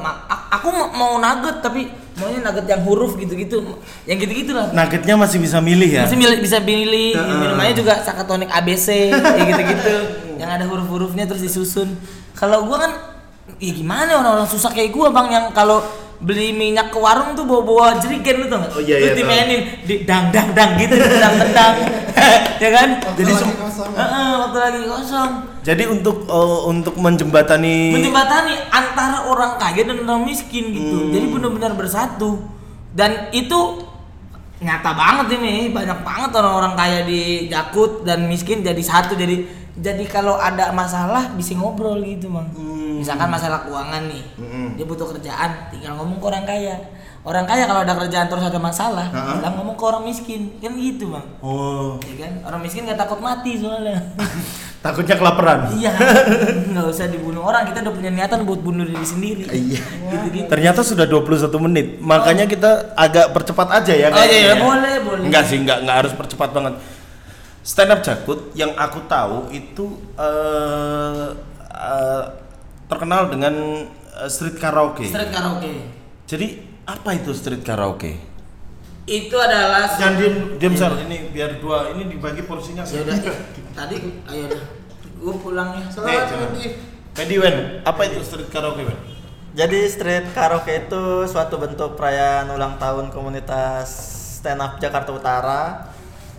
aku 0.49 0.73
mau, 0.73 1.21
nugget 1.21 1.61
tapi 1.61 1.85
maunya 2.17 2.41
nugget 2.41 2.65
yang 2.65 2.81
huruf 2.81 3.13
gitu-gitu. 3.21 3.61
Yang 4.09 4.25
gitu-gitu 4.25 4.51
lah. 4.57 4.73
Nuggetnya 4.73 5.13
masih 5.21 5.37
bisa 5.37 5.61
milih 5.61 6.01
ya. 6.01 6.09
Bisa 6.09 6.17
milih 6.17 6.37
bisa 6.41 6.57
pilih 6.65 7.13
Heeh. 7.13 7.37
minumannya 7.45 7.75
juga 7.77 8.01
sakatonik 8.01 8.49
ABC 8.49 9.13
ya 9.13 9.43
gitu-gitu. 9.53 9.95
yang 10.41 10.49
ada 10.49 10.65
huruf-hurufnya 10.65 11.29
terus 11.29 11.45
disusun. 11.45 11.93
Kalau 12.33 12.65
gua 12.65 12.89
kan 12.89 12.91
ya 13.61 13.71
gimana 13.71 14.19
orang-orang 14.19 14.49
susah 14.49 14.73
kayak 14.73 14.91
gua 14.91 15.13
Bang 15.13 15.29
yang 15.29 15.53
kalau 15.53 15.83
beli 16.23 16.55
minyak 16.55 16.95
ke 16.95 16.97
warung 16.97 17.35
tuh 17.35 17.43
bawa-bawa 17.43 17.99
jerigen 17.99 18.41
lu 18.41 18.47
tau 18.47 18.63
nggak? 18.63 18.71
Oh, 18.71 18.81
iya, 18.81 18.95
Terus 19.03 19.11
iya, 19.11 19.19
dimainin 19.19 19.61
di 19.83 19.95
dang 20.07 20.31
dang 20.31 20.55
dang 20.55 20.79
gitu, 20.79 20.95
tendang 20.95 21.35
tendang, 21.43 21.75
ya 22.63 22.69
kan? 22.71 22.89
Waktu 23.03 23.19
Jadi 23.19 23.31
lagi 23.35 23.55
kosong. 23.59 23.91
Heeh, 23.93 24.29
waktu 24.39 24.57
lagi 24.57 24.81
kosong. 24.87 25.31
Jadi 25.65 25.83
untuk 25.91 26.17
eh, 26.25 26.59
untuk 26.71 26.95
menjembatani 26.95 27.75
menjembatani 27.99 28.55
antara 28.71 29.27
orang 29.27 29.59
kaya 29.59 29.81
dan 29.83 29.97
orang 30.07 30.23
miskin 30.23 30.71
gitu. 30.71 30.95
Hmm. 30.95 31.11
Jadi 31.11 31.25
benar-benar 31.29 31.73
bersatu. 31.75 32.41
Dan 32.95 33.27
itu 33.35 33.84
nyata 34.65 34.91
banget 34.91 35.37
ini, 35.37 35.69
banyak 35.69 36.01
banget 36.01 36.31
orang-orang 36.33 36.73
kaya 36.73 36.99
di 37.05 37.45
Jakut 37.45 38.01
dan 38.01 38.25
miskin 38.25 38.65
jadi 38.65 38.81
satu. 38.81 39.13
Jadi 39.13 39.45
jadi 39.75 40.01
kalau 40.07 40.39
ada 40.39 40.73
masalah 40.73 41.29
bisa 41.37 41.53
ngobrol 41.53 42.01
gitu, 42.01 42.33
Bang. 42.33 42.49
Misalkan 42.97 43.29
masalah 43.29 43.61
keuangan 43.61 44.07
nih. 44.09 44.23
Hmm. 44.39 44.69
Dia 44.73 44.85
butuh 44.87 45.05
kerjaan, 45.13 45.69
tinggal 45.69 45.99
ngomong 45.99 46.17
ke 46.17 46.25
orang 46.25 46.45
kaya. 46.47 46.75
Orang 47.25 47.45
kaya 47.45 47.65
kalau 47.65 47.81
ada 47.81 47.93
kerjaan 47.93 48.29
terus 48.29 48.45
ada 48.45 48.61
masalah, 48.61 49.09
Ha-ha. 49.09 49.41
bilang 49.41 49.53
ngomong 49.57 49.75
ke 49.75 49.83
orang 49.83 50.03
miskin. 50.05 50.41
Kan 50.61 50.77
gitu, 50.77 51.09
Bang. 51.11 51.25
Oh, 51.41 51.97
Ya 52.05 52.25
kan? 52.25 52.33
Orang 52.45 52.61
miskin 52.61 52.85
gak 52.85 52.97
takut 52.97 53.17
mati 53.19 53.57
soalnya. 53.57 53.97
takutnya 54.85 55.15
kelaparan. 55.17 55.59
Iya, 55.73 55.97
nggak 56.71 56.85
usah 56.85 57.09
dibunuh 57.09 57.41
orang. 57.41 57.65
Kita 57.65 57.81
udah 57.81 57.93
punya 57.97 58.11
niatan 58.13 58.45
buat 58.45 58.61
bunuh 58.61 58.85
diri 58.85 59.01
sendiri. 59.01 59.43
Iya. 59.49 59.81
Gitu 59.81 60.25
gitu. 60.29 60.45
Ternyata 60.45 60.85
sudah 60.85 61.09
21 61.09 61.65
menit. 61.65 61.87
Makanya 61.97 62.45
kita 62.45 62.93
agak 62.93 63.33
percepat 63.33 63.81
aja 63.81 63.93
ya 63.97 64.13
Oh 64.13 64.21
iya, 64.21 64.21
iya, 64.21 64.29
kayaknya. 64.29 64.55
boleh, 64.61 64.95
boleh. 65.01 65.23
Enggak 65.25 65.43
sih, 65.49 65.57
enggak 65.57 65.81
enggak 65.81 65.97
harus 66.05 66.13
percepat 66.13 66.49
banget. 66.53 66.73
Stand 67.65 67.91
up 67.97 68.01
Jakut 68.05 68.53
yang 68.53 68.77
aku 68.77 69.09
tahu 69.09 69.49
itu 69.49 69.97
eh 70.21 71.27
eh, 71.73 72.23
terkenal 72.85 73.33
dengan 73.33 73.53
eh, 74.21 74.29
street 74.29 74.61
karaoke. 74.61 75.09
Street 75.09 75.33
karaoke. 75.33 75.73
Jadi 76.29 76.47
apa 76.85 77.09
itu 77.17 77.33
street 77.33 77.65
karaoke? 77.65 78.34
Itu 79.05 79.37
adalah 79.37 79.85
Jangan 79.85 80.17
diem, 80.17 80.35
diem 80.57 80.73
Sar. 80.73 80.97
ini 81.05 81.29
biar 81.29 81.61
dua 81.61 81.93
ini 81.93 82.09
dibagi 82.09 82.41
porsinya. 82.41 82.81
Ya 82.81 83.05
udah, 83.05 83.17
tadi 83.77 83.95
ayo 84.01 84.41
udah. 84.49 84.61
Gue 85.21 85.33
pulang 85.37 85.77
ya. 85.77 85.85
Selamat 85.93 86.25
jangan. 86.25 86.49
Wendy. 86.49 86.65
Pedi 87.15 87.35
Wen, 87.39 87.79
apa 87.85 88.01
itu 88.11 88.19
street 88.25 88.49
karaoke 88.51 88.83
Wen? 88.83 88.97
Jadi 89.55 89.87
street 89.87 90.33
karaoke 90.33 90.89
itu 90.89 91.23
suatu 91.29 91.55
bentuk 91.61 91.95
perayaan 91.95 92.51
ulang 92.51 92.75
tahun 92.81 93.13
komunitas 93.13 93.87
stand 94.41 94.59
up 94.59 94.81
Jakarta 94.81 95.13
Utara. 95.13 95.61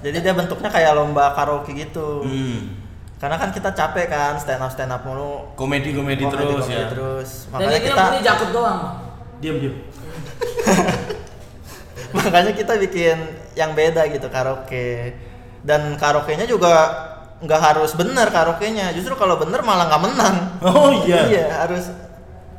Jadi 0.02 0.20
dia 0.20 0.34
bentuknya 0.34 0.68
kayak 0.68 0.92
lomba 0.98 1.32
karaoke 1.38 1.70
gitu. 1.72 2.26
Hmm. 2.26 2.82
Karena 3.16 3.40
kan 3.40 3.48
kita 3.54 3.72
capek 3.72 4.10
kan 4.10 4.36
stand 4.42 4.60
up 4.60 4.74
stand 4.74 4.90
up 4.90 5.06
mulu. 5.06 5.54
Komedi-komedi 5.54 6.26
terus 6.26 6.34
komedi-komedi 6.34 6.74
ya. 6.74 6.90
terus. 6.90 7.30
Dan 7.48 7.62
Makanya 7.62 7.78
ini 7.78 7.86
kita 7.88 8.02
punya 8.10 8.22
jakut 8.26 8.48
doang. 8.50 8.80
Diam 9.38 9.56
diam. 9.62 9.74
makanya 12.26 12.52
kita 12.52 12.74
bikin 12.78 13.16
yang 13.54 13.72
beda 13.72 14.04
gitu 14.08 14.26
karaoke. 14.26 15.14
Dan 15.62 15.94
karaoke-nya 15.94 16.44
juga 16.44 16.72
nggak 17.36 17.60
harus 17.62 17.92
bener 17.92 18.28
karaoke-nya. 18.28 18.90
Justru 18.90 19.14
kalau 19.14 19.36
bener 19.36 19.60
malah 19.60 19.86
nggak 19.86 20.02
menang. 20.02 20.36
Oh 20.62 20.90
iya. 21.02 21.26
Iya, 21.26 21.46
harus 21.56 21.84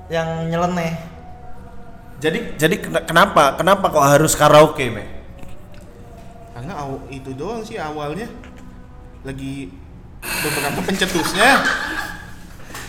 yang 0.08 0.48
nyeleneh. 0.48 0.96
Jadi 2.18 2.58
jadi 2.58 2.76
kena- 2.78 3.04
kenapa 3.04 3.54
kenapa 3.54 3.86
kok 3.88 4.02
harus 4.02 4.34
karaoke, 4.34 4.90
Me? 4.90 5.06
Karena 6.52 6.74
aw- 6.76 7.06
itu 7.08 7.30
doang 7.32 7.62
sih 7.62 7.78
awalnya 7.78 8.26
lagi 9.22 9.70
beberapa 10.24 10.82
pencetusnya 10.82 11.62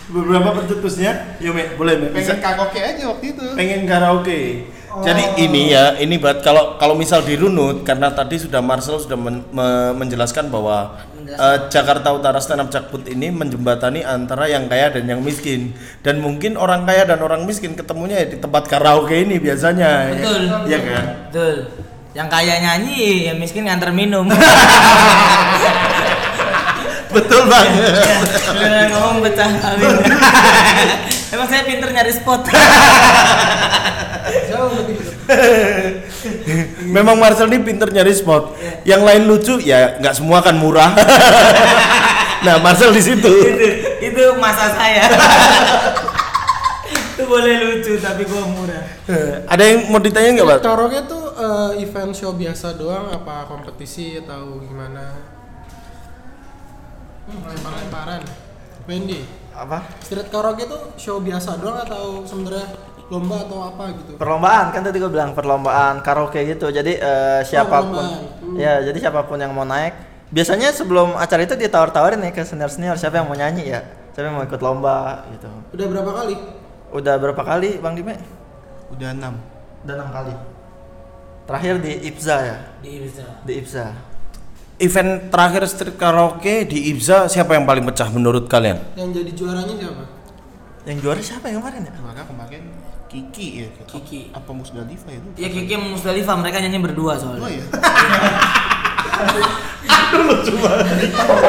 Beberapa 0.09 0.57
pencetusnya, 0.57 1.37
yo 1.37 1.53
Me, 1.53 1.77
boleh 1.77 1.93
Me. 1.95 2.07
Bisa 2.09 2.33
pengen 2.33 2.41
karaoke 2.41 2.79
aja 2.81 3.03
waktu 3.05 3.25
itu. 3.29 3.45
pengen 3.53 3.81
karaoke. 3.85 4.41
Jadi 4.89 5.23
ini 5.45 5.69
ya, 5.69 5.93
ini 6.01 6.17
buat 6.17 6.41
kalau 6.41 6.81
kalau 6.81 6.97
misal 6.97 7.21
dirunut 7.21 7.85
karena 7.85 8.09
tadi 8.09 8.41
sudah 8.41 8.57
Marcel 8.57 8.97
sudah 8.97 9.13
men- 9.15 9.45
me- 9.53 9.93
menjelaskan 9.93 10.49
bahwa 10.49 10.97
eh, 11.23 11.57
Jakarta 11.69 12.09
Utara 12.09 12.41
Stand 12.41 12.65
Up 12.65 12.69
Jakput 12.73 13.05
ini 13.05 13.29
menjembatani 13.29 14.01
antara 14.01 14.49
yang 14.49 14.65
kaya 14.65 14.89
dan 14.89 15.05
yang 15.05 15.21
miskin 15.21 15.77
dan 16.01 16.17
mungkin 16.17 16.57
orang 16.57 16.89
kaya 16.89 17.05
dan 17.05 17.21
orang 17.21 17.45
miskin 17.45 17.77
ketemunya 17.77 18.25
ya 18.25 18.27
di 18.33 18.37
tempat 18.41 18.65
karaoke 18.65 19.13
ini 19.13 19.37
biasanya. 19.37 20.09
Betul. 20.09 20.41
Iya 20.65 20.79
kan? 20.81 21.03
Betul. 21.29 21.55
Yang 22.17 22.29
kaya 22.33 22.53
nyanyi, 22.57 23.29
yang 23.29 23.37
miskin 23.37 23.69
nganter 23.69 23.93
minum. 23.93 24.25
Betul 27.13 27.41
bang. 27.49 27.67
Beneran 28.53 28.87
ngomong 28.93 29.17
pecah 29.25 29.49
amin. 29.49 29.93
Emang 31.29 31.45
saya 31.45 31.61
pinter 31.61 31.89
nyari 31.93 32.13
spot. 32.13 32.41
Jauh 34.49 34.71
lebih. 34.81 34.97
Memang 36.89 37.21
Marcel 37.21 37.45
ini 37.53 37.61
pinter 37.61 37.93
nyari 37.93 38.13
spot. 38.17 38.57
Yang 38.81 39.01
lain 39.05 39.21
lucu 39.29 39.55
ya 39.61 40.01
nggak 40.01 40.17
semua 40.17 40.41
kan 40.41 40.57
murah. 40.57 40.89
nah 42.45 42.57
Marcel 42.57 42.89
di 42.89 43.01
situ. 43.05 43.29
itu, 43.29 43.67
itu 44.09 44.23
masa 44.41 44.73
saya. 44.73 45.05
itu 47.13 47.23
boleh 47.29 47.55
lucu 47.61 47.93
tapi 48.01 48.25
gua 48.25 48.49
murah. 48.49 48.83
Ada 49.45 49.63
yang 49.69 49.93
mau 49.93 50.01
ditanya 50.01 50.33
nggak 50.33 50.47
Pak? 50.49 50.59
Karaoke 50.65 50.99
tuh 51.05 51.23
eh, 51.37 51.71
event 51.85 52.11
show 52.17 52.33
biasa 52.33 52.73
doang 52.73 53.13
apa 53.13 53.45
kompetisi 53.45 54.17
atau 54.17 54.57
gimana? 54.65 55.13
Hmm, 57.29 57.45
lempar-lemparan. 57.45 58.25
Wendy, 58.89 59.21
Apa? 59.59 59.83
street 59.99 60.31
karaoke 60.31 60.63
tuh 60.63 60.95
show 60.95 61.19
biasa 61.19 61.59
doang 61.59 61.83
atau 61.83 62.23
sebenarnya 62.23 62.63
lomba 63.11 63.43
atau 63.43 63.59
apa 63.65 63.83
gitu? 63.97 64.11
Perlombaan 64.15 64.71
kan 64.71 64.81
tadi 64.85 64.97
gue 65.01 65.11
bilang 65.11 65.35
perlombaan 65.35 65.99
karaoke 65.99 66.39
gitu. 66.47 66.71
Jadi 66.71 66.95
eh, 66.95 67.41
siapa 67.43 67.83
pun. 67.83 67.99
Hmm. 67.99 68.55
ya 68.55 68.79
jadi 68.79 68.97
siapa 69.09 69.27
pun 69.27 69.41
yang 69.41 69.51
mau 69.51 69.67
naik 69.67 69.93
biasanya 70.29 70.69
sebelum 70.71 71.17
acara 71.17 71.43
itu 71.43 71.57
ditawar-tawarin 71.57 72.21
nih 72.21 72.31
ke 72.31 72.45
senior-senior 72.45 72.95
siapa 72.95 73.19
yang 73.19 73.27
mau 73.27 73.35
nyanyi 73.35 73.73
ya. 73.75 73.81
Siapa 74.15 74.25
yang 74.31 74.35
mau 74.39 74.45
ikut 74.45 74.61
lomba 74.63 75.27
gitu. 75.35 75.49
Udah 75.75 75.85
berapa 75.89 76.11
kali? 76.23 76.35
Udah 76.89 77.15
berapa 77.19 77.41
kali 77.43 77.69
Bang 77.83 77.93
Dime? 77.99 78.15
Udah 78.93 79.11
enam. 79.11 79.35
Udah 79.83 79.93
enam 79.99 80.09
kali. 80.13 80.33
Terakhir 81.49 81.75
di 81.81 81.91
Ibza 82.13 82.37
ya. 82.45 82.57
Di 82.79 82.91
bisa. 83.01 83.25
Di 83.41 83.53
Ibza. 83.57 84.08
Event 84.79 85.27
terakhir 85.27 85.67
street 85.67 85.99
karaoke 85.99 86.63
di 86.63 86.87
Ibza 86.95 87.27
siapa 87.27 87.51
yang 87.51 87.67
paling 87.67 87.83
pecah 87.83 88.07
menurut 88.07 88.47
kalian? 88.47 88.79
Yang 88.95 89.09
jadi 89.19 89.31
juaranya 89.35 89.75
siapa? 89.75 90.03
Yang 90.87 90.97
juara 91.03 91.19
siapa 91.19 91.45
yang 91.51 91.59
kemarin 91.59 91.81
ya? 91.83 91.91
Maka 91.99 92.23
kemarin 92.23 92.63
Kiki 93.11 93.47
ya. 93.59 93.67
Kiki. 93.83 94.31
Apa 94.31 94.51
Musdalifah 94.55 95.11
itu? 95.11 95.27
Ya 95.35 95.51
Kiki 95.51 95.73
sama 95.75 95.87
Musdalifah 95.91 96.35
mereka 96.39 96.57
nyanyi 96.63 96.79
berdua 96.79 97.19
soalnya. 97.19 97.43
Oh 97.43 97.51
ya. 97.51 97.63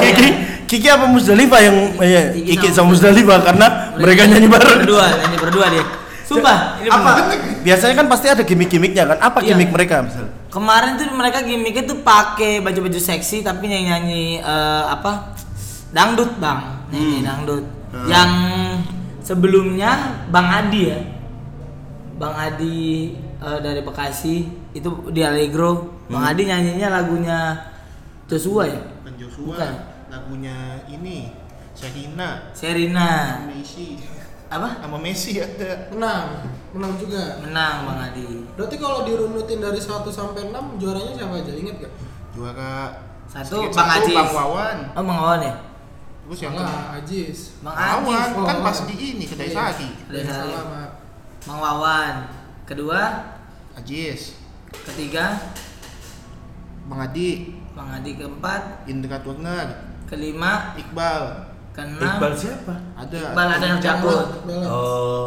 Kiki 0.03 0.29
Kiki 0.67 0.89
apa 0.91 1.07
Musdalifah 1.07 1.61
yang 1.63 1.77
eh, 2.03 2.25
Kiki 2.35 2.59
Kiki 2.59 2.69
sama 2.75 2.95
Musdalifah 2.95 3.39
karena 3.47 3.67
mereka 3.95 4.23
nyanyi 4.27 4.49
bareng. 4.51 4.79
Berdua, 4.83 5.07
nyanyi 5.07 5.39
berdua 5.39 5.67
dia. 5.71 5.85
Sumpah, 6.27 6.79
ini 6.79 6.87
Apa? 6.87 7.11
bener. 7.27 7.39
Biasanya 7.67 7.95
kan 7.99 8.07
pasti 8.07 8.27
ada 8.31 8.43
gimmick-gimmicknya 8.47 9.03
kan? 9.03 9.19
Apa 9.19 9.43
Iya. 9.43 9.55
gimmick 9.55 9.71
mereka 9.75 9.99
misal? 10.07 10.31
Kemarin 10.51 10.99
tuh 10.99 11.07
mereka 11.15 11.47
gimmicknya 11.47 11.87
tuh 11.87 12.03
pakai 12.03 12.59
baju-baju 12.59 12.99
seksi 12.99 13.47
tapi 13.47 13.71
nyanyi 13.71 13.87
nyanyi 13.87 14.25
apa? 14.91 15.39
Dangdut 15.95 16.43
bang. 16.43 16.91
Nyanyi 16.91 17.19
dangdut. 17.23 17.65
Yang 18.11 18.31
sebelumnya 19.23 20.21
bang 20.27 20.49
Adi 20.51 20.83
ya. 20.91 21.01
Bang 22.19 22.35
Adi 22.35 23.15
eh, 23.39 23.59
dari 23.63 23.81
Bekasi. 23.87 24.37
Itu 24.75 25.11
di 25.15 25.23
Allegro. 25.23 26.03
Bang 26.11 26.27
Adi 26.27 26.51
nyanyinya 26.51 26.99
lagunya 26.99 27.39
Joshua 28.27 28.67
ya? 28.67 28.83
Bukan 28.83 29.15
Joshua. 29.15 29.47
Bukan. 29.55 29.73
Lagunya 30.11 30.83
ini. 30.91 31.31
Serina 32.53 33.49
Messi. 33.49 33.97
Apa 34.51 34.83
Sama 34.83 34.99
Messi 34.99 35.39
ada. 35.39 35.87
Menang. 35.89 36.43
Menang 36.71 36.93
juga. 36.97 37.39
menang 37.39 37.77
bang 37.85 37.99
Adi 38.05 38.27
Berarti 38.53 38.77
kalau 38.77 39.03
dirunutin 39.03 39.59
dari 39.59 39.79
1 39.79 39.91
sampai 40.07 40.51
6 40.51 40.55
juaranya 40.77 41.13
siapa 41.17 41.35
aja? 41.37 41.53
Ingat 41.53 41.77
gak? 41.81 41.93
Juara 42.31 42.75
Satu, 43.25 43.63
Bang 43.65 43.75
satu, 43.89 43.95
Ajis. 44.03 44.15
Bang 44.15 44.31
Wawan. 44.33 44.79
oh 44.91 45.03
bang 45.03 45.19
Wawan 45.19 45.41
ya 45.41 45.55
Terus 46.21 46.41
yang 46.41 46.55
kedua 46.55 46.79
Ajis. 46.93 47.39
bang 47.61 47.75
Wawan 47.75 48.29
Oh, 48.33 48.45
kan 48.45 48.59
pas 48.61 48.79
di 48.85 48.95
ini 48.97 49.25
kedai 49.25 49.49
Iya. 49.49 49.57
Sari. 49.57 49.89
Kedai 50.05 50.23
Sari. 50.25 50.51
bang 51.41 51.59
Wawan 51.59 52.15
kedua 52.65 53.01
Ajis. 53.73 54.35
ketiga 54.85 55.39
Bang 56.85 57.01
Adi. 57.01 57.55
bang 57.71 57.89
Adi 57.93 58.11
keempat 58.15 58.63
Indra 58.85 59.19
Turner. 59.21 59.69
kelima 60.07 60.75
Iqbal. 60.77 61.23
Keenam 61.71 62.19
siapa? 62.35 62.75
Ada. 62.95 63.19
Iqbal 63.31 63.49
ada 63.49 63.67
yang 63.67 63.81
jago. 63.81 64.15
Oh, 64.67 65.27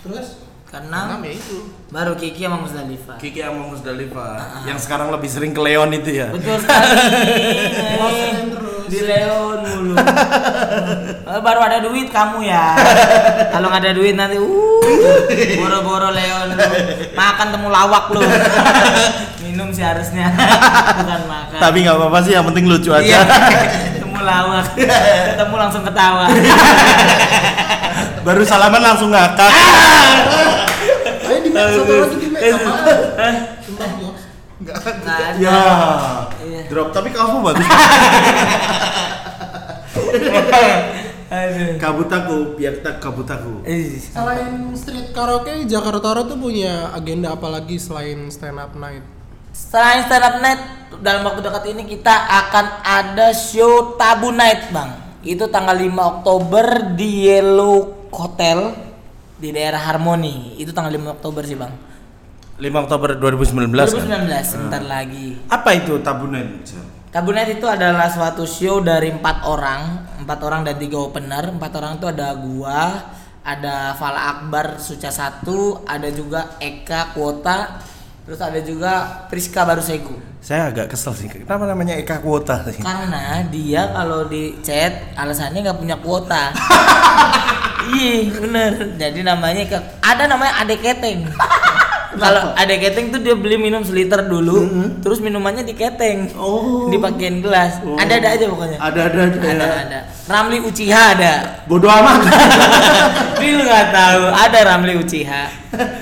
Terus 0.00 0.26
keenam 0.66 1.06
Enam 1.08 1.22
ya 1.22 1.32
itu. 1.32 1.58
baru 1.88 2.12
Kiki 2.14 2.42
sama 2.42 2.58
Musdalifah 2.58 3.16
Kiki 3.16 3.38
sama 3.38 3.70
Musdalifah 3.70 4.66
yang 4.66 4.74
sekarang 4.76 5.08
lebih 5.08 5.30
sering 5.30 5.54
ke 5.54 5.62
Leon 5.62 5.94
itu 5.94 6.10
ya. 6.18 6.28
betul 6.34 6.58
sekali. 6.58 6.90
Di 8.86 9.00
Leon 9.02 9.58
mulu. 9.62 9.94
Eh, 11.26 11.42
Baru 11.42 11.58
ada 11.58 11.82
duit 11.82 12.06
kamu 12.06 12.46
ya. 12.46 12.78
Kalau 13.50 13.66
nggak 13.66 13.82
ada 13.82 13.92
duit 13.92 14.14
nanti 14.14 14.38
uh 14.38 14.46
boro-boro 15.58 16.14
Leon 16.14 16.54
lu. 16.54 16.66
Makan 17.12 17.46
temu 17.50 17.66
lawak 17.66 18.14
lu. 18.14 18.22
Minum 19.42 19.74
sih 19.74 19.82
harusnya. 19.82 20.30
Bukan 20.30 21.20
makan. 21.26 21.58
Tapi 21.58 21.76
nggak 21.82 21.96
apa-apa 21.98 22.18
sih, 22.22 22.32
yang 22.38 22.46
penting 22.46 22.70
lucu 22.70 22.94
aja. 22.94 23.26
Iya. 24.26 24.26
Temu 24.26 24.34
lawak. 24.50 24.66
Ketemu 25.30 25.54
langsung 25.56 25.82
ketawa. 25.86 26.26
Baru 28.26 28.42
salaman 28.42 28.82
langsung 28.82 29.14
ngakak. 29.14 29.52
Ayo 31.26 31.38
di 31.42 31.50
satu 31.54 31.94
lagi 31.94 32.16
di 32.18 32.28
ada. 34.66 35.16
Ya. 35.38 35.62
Iya. 36.42 36.60
Drop, 36.66 36.90
tapi 36.90 37.14
kamu 37.14 37.38
bagus. 37.44 37.66
Aduh. 41.26 41.74
kabut 41.82 42.06
aku, 42.06 42.54
biar 42.54 42.86
tak 42.86 43.02
kabut 43.02 43.26
aku. 43.26 43.66
Eh, 43.66 43.98
Selain 43.98 44.70
street 44.78 45.10
karaoke, 45.10 45.66
Jakarta 45.66 45.98
Utara 45.98 46.22
tuh 46.22 46.38
punya 46.38 46.94
agenda 46.94 47.34
apa 47.34 47.50
lagi 47.50 47.82
selain 47.82 48.30
stand 48.30 48.62
up 48.62 48.78
night? 48.78 49.02
Selain 49.56 50.04
stand 50.04 50.20
up 50.20 50.36
night, 50.44 50.60
dalam 51.00 51.24
waktu 51.24 51.40
dekat 51.40 51.64
ini 51.72 51.88
kita 51.88 52.12
akan 52.12 52.84
ada 52.84 53.32
show 53.32 53.96
Tabu 53.96 54.28
Night, 54.28 54.68
Bang. 54.68 54.92
Itu 55.24 55.48
tanggal 55.48 55.72
5 55.72 55.96
Oktober 55.96 56.92
di 56.92 57.24
Yellow 57.24 58.08
Hotel 58.12 58.76
di 59.40 59.56
daerah 59.56 59.80
Harmoni. 59.80 60.60
Itu 60.60 60.76
tanggal 60.76 60.92
5 60.92 61.16
Oktober 61.16 61.42
sih, 61.48 61.56
Bang. 61.56 61.72
5 62.60 62.84
Oktober 62.84 63.16
2019 63.16 63.72
kan? 63.72 64.04
2019, 64.28 64.44
sebentar 64.44 64.82
lagi. 64.84 65.40
Apa 65.48 65.72
itu 65.72 66.04
tabunan? 66.04 66.60
Tabu 67.08 67.32
Night 67.32 67.56
itu 67.56 67.64
adalah 67.64 68.12
suatu 68.12 68.44
show 68.44 68.84
dari 68.84 69.08
empat 69.08 69.48
orang, 69.48 70.04
empat 70.20 70.38
orang 70.44 70.68
dan 70.68 70.76
tiga 70.76 71.00
opener. 71.00 71.48
Empat 71.48 71.72
orang 71.80 71.96
itu 71.96 72.06
ada 72.12 72.28
gua, 72.36 73.08
ada 73.40 73.96
Fala 73.96 74.36
Akbar 74.36 74.76
Suca 74.76 75.08
satu, 75.08 75.80
ada 75.88 76.12
juga 76.12 76.60
Eka 76.60 77.16
Kuota, 77.16 77.80
terus 78.26 78.40
ada 78.40 78.58
juga 78.58 78.92
Priska 79.26 79.62
Barusegu. 79.62 80.18
Saya 80.38 80.68
agak 80.68 80.90
kesel 80.90 81.14
sih. 81.14 81.26
Kenapa 81.26 81.64
namanya 81.64 81.94
Eka 81.94 82.18
Kuota 82.18 82.62
sih? 82.66 82.78
Karena 82.78 83.42
dia 83.46 83.86
kalau 83.88 84.26
di 84.26 84.58
chat 84.60 85.14
alasannya 85.14 85.62
nggak 85.62 85.78
punya 85.78 85.96
kuota. 85.96 86.50
Iya 87.86 88.34
bener. 88.34 88.98
Jadi 88.98 89.22
namanya 89.22 89.62
ke- 89.62 89.86
ada 90.02 90.26
namanya 90.26 90.58
Ade 90.58 90.74
Keteng. 90.74 91.22
Kalau 92.16 92.50
Ade 92.56 92.80
Keteng 92.80 93.12
tuh 93.12 93.20
dia 93.20 93.36
beli 93.36 93.54
minum 93.54 93.84
seliter 93.84 94.24
dulu, 94.24 94.64
terus 94.98 95.20
minumannya 95.20 95.62
diketeng, 95.62 96.32
Oh. 96.34 96.88
dipakein 96.88 97.38
gelas. 97.38 97.76
Ada 97.78 98.18
ada 98.18 98.28
aja 98.32 98.44
pokoknya. 98.48 98.78
Ada 98.80 99.00
ada 99.06 99.20
ada. 99.22 99.38
Ada 99.38 99.66
ada. 99.84 99.98
Ramli 100.26 100.58
Uchiha 100.64 101.02
ada. 101.12 101.32
Bodoh 101.68 101.86
amat. 101.86 102.26
Lu 103.46 103.62
nggak 103.62 103.86
tahu 103.92 104.22
ada 104.34 104.58
Ramli 104.64 104.94
Uchiha. 104.96 105.42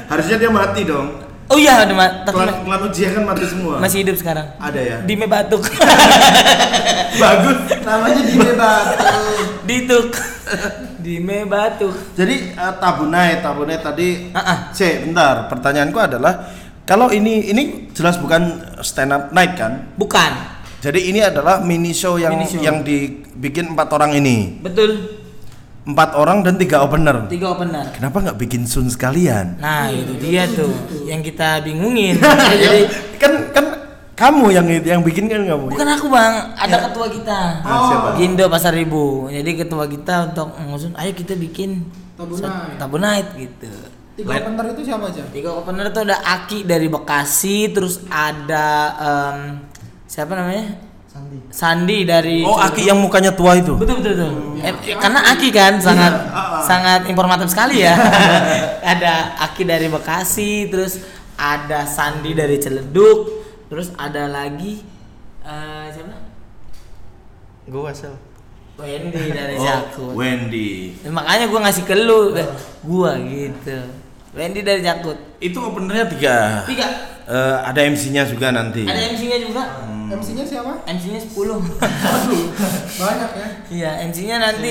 Harusnya 0.07 0.37
dia 0.39 0.49
mati 0.49 0.87
dong. 0.87 1.24
Oh 1.45 1.57
iya 1.57 1.77
ada 1.79 1.93
ma- 1.93 2.25
tapi 2.25 2.35
Klan, 2.35 2.49
ma- 2.49 2.61
klan 2.65 2.81
Uchiha 2.89 3.11
kan 3.13 3.23
mati 3.23 3.45
semua. 3.45 3.77
masih 3.77 4.01
hidup 4.01 4.17
sekarang. 4.17 4.49
ada 4.57 4.81
ya. 4.81 4.97
Dime 5.03 5.27
batuk. 5.27 5.61
Bagus. 7.15 7.59
Namanya 7.81 8.21
Dime 8.23 8.53
Batu. 8.55 9.07
Dituk. 9.63 10.09
Dime 10.99 11.45
batuk. 11.45 11.95
Jadi 12.15 12.53
uh, 12.55 12.75
tabunai, 12.75 13.39
tabunai 13.39 13.79
tadi. 13.79 14.33
Ah, 14.33 14.41
ah. 14.41 14.59
Cek, 14.71 15.07
bentar. 15.07 15.47
Pertanyaanku 15.47 15.95
adalah 15.97 16.49
kalau 16.83 17.09
ini 17.09 17.47
ini 17.47 17.63
jelas 17.93 18.17
bukan 18.17 18.43
stand 18.81 19.13
up 19.13 19.31
night 19.31 19.55
kan? 19.55 19.95
Bukan. 19.95 20.33
Jadi 20.81 21.09
ini 21.09 21.21
adalah 21.21 21.61
mini 21.61 21.93
show 21.93 22.17
yang 22.17 22.35
Mini 22.35 22.45
show. 22.47 22.61
yang 22.61 22.81
dibikin 22.81 23.73
empat 23.73 23.89
orang 23.91 24.13
ini. 24.15 24.59
Betul. 24.59 25.23
Empat 25.85 26.17
orang 26.17 26.41
dan 26.41 26.57
tiga 26.57 26.81
opener. 26.81 27.29
Tiga 27.29 27.53
opener. 27.53 27.85
Kenapa 27.93 28.17
nggak 28.19 28.41
bikin 28.41 28.65
sun 28.65 28.89
sekalian? 28.89 29.61
Nah, 29.61 29.93
itu 29.93 30.17
dia 30.17 30.49
tuh 30.49 30.73
yang 31.05 31.21
kita 31.21 31.61
bingungin. 31.61 32.17
Jadi 32.65 32.89
kan 33.21 33.33
kan 33.53 33.65
kamu 34.17 34.45
yang 34.49 34.65
yang 34.81 35.01
bikin 35.05 35.29
kan 35.29 35.45
kamu. 35.45 35.77
bukan 35.77 35.89
aku, 35.91 36.09
Bang. 36.09 36.57
Ada 36.57 36.89
ketua 36.89 37.07
kita. 37.13 37.41
Siapa? 37.61 38.09
Gindo 38.17 38.49
Pasar 38.49 38.73
Ibu. 38.73 39.29
Jadi 39.29 39.51
ketua 39.55 39.85
kita 39.85 40.33
untuk 40.33 40.57
mengusun, 40.57 40.97
ayo 40.97 41.13
kita 41.13 41.37
bikin 41.37 41.85
Tabu 42.17 42.33
sat- 42.33 42.49
night. 42.49 42.77
Tabu 42.81 42.97
night 42.97 43.29
gitu. 43.37 43.69
Tiga 44.15 44.31
opener 44.41 44.65
itu 44.71 44.83
siapa 44.87 45.05
aja? 45.11 45.23
Tiga 45.29 45.51
opener 45.53 45.91
tuh 45.91 46.07
ada 46.07 46.17
Aki 46.17 46.63
dari 46.63 46.87
Bekasi, 46.87 47.69
terus 47.69 47.99
ada 48.07 48.67
em, 48.95 49.39
siapa 50.07 50.33
namanya? 50.33 50.79
Sandi. 51.15 51.39
Sandi 51.47 51.99
dari 52.03 52.43
Oh, 52.43 52.59
Aki 52.59 52.91
yang 52.91 52.99
mukanya 52.99 53.31
tua 53.31 53.55
itu. 53.55 53.79
Betul 53.79 54.03
betul 54.03 54.19
betul. 54.19 54.33
Eh, 54.67 54.75
karena 54.99 55.21
Aki 55.31 55.49
kan 55.55 55.79
sangat 55.79 56.13
sangat 56.67 57.07
informatif 57.07 57.47
sekali 57.55 57.87
ya. 57.87 57.95
ada 58.99 59.39
Aki 59.39 59.63
dari 59.63 59.87
Bekasi, 59.87 60.67
terus 60.67 60.99
ada 61.39 61.87
Sandi 61.87 62.35
dari 62.35 62.59
Ciledug, 62.59 63.31
terus 63.71 63.95
ada 63.95 64.27
lagi 64.27 64.83
eh 65.47 65.87
siapa? 65.95 66.19
Gua 67.71 67.95
sel. 67.95 68.19
Wendy 68.75 69.31
dari 69.31 69.55
Oh, 69.55 69.63
Jakut. 69.63 70.13
Wendy. 70.19 70.99
Ya, 70.99 71.15
makanya 71.15 71.47
gua 71.47 71.63
ngasih 71.63 71.87
ke 71.87 71.95
lu, 71.95 72.35
eh, 72.35 72.49
gua 72.83 73.15
gitu. 73.23 73.79
Wendy 74.35 74.67
dari 74.67 74.83
Jakut. 74.83 75.15
Itu 75.39 75.63
openernya 75.63 76.11
tiga. 76.11 76.37
Tiga. 76.67 76.89
Eh, 77.25 77.57
ada 77.65 77.81
MC-nya 77.81 78.27
juga 78.27 78.51
nanti. 78.51 78.85
Ada 78.85 79.15
MC-nya 79.15 79.39
juga. 79.41 79.63
MC-nya 80.05 80.45
siapa? 80.45 80.85
MC-nya 80.85 81.17
10. 81.17 81.57
Aduh, 81.81 82.45
banyak 83.01 83.31
ya. 83.33 83.49
Iya, 83.73 83.91
MC-nya 84.13 84.37
Si 84.37 84.43
nanti 84.43 84.71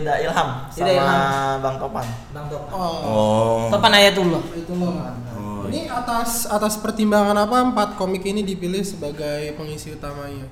Yuda 0.00 0.14
Ilham 0.24 0.48
Yuda 0.72 0.72
sama 0.72 0.88
Ilham. 0.88 1.56
Bang 1.60 1.76
Topan. 1.76 2.06
Bang 2.32 2.46
Topan. 2.48 2.72
Oh, 2.72 2.94
Oh. 3.04 3.58
Topan 3.68 3.92
Ayatullah. 3.92 4.40
itu 4.56 4.72
loh. 4.72 4.94
Oh. 5.36 5.68
Ini 5.68 5.90
atas 5.92 6.48
atas 6.48 6.80
pertimbangan 6.80 7.36
apa 7.36 7.60
empat 7.60 7.88
komik 8.00 8.24
ini 8.24 8.40
dipilih 8.40 8.80
sebagai 8.80 9.52
pengisi 9.60 9.92
utamanya? 9.92 10.48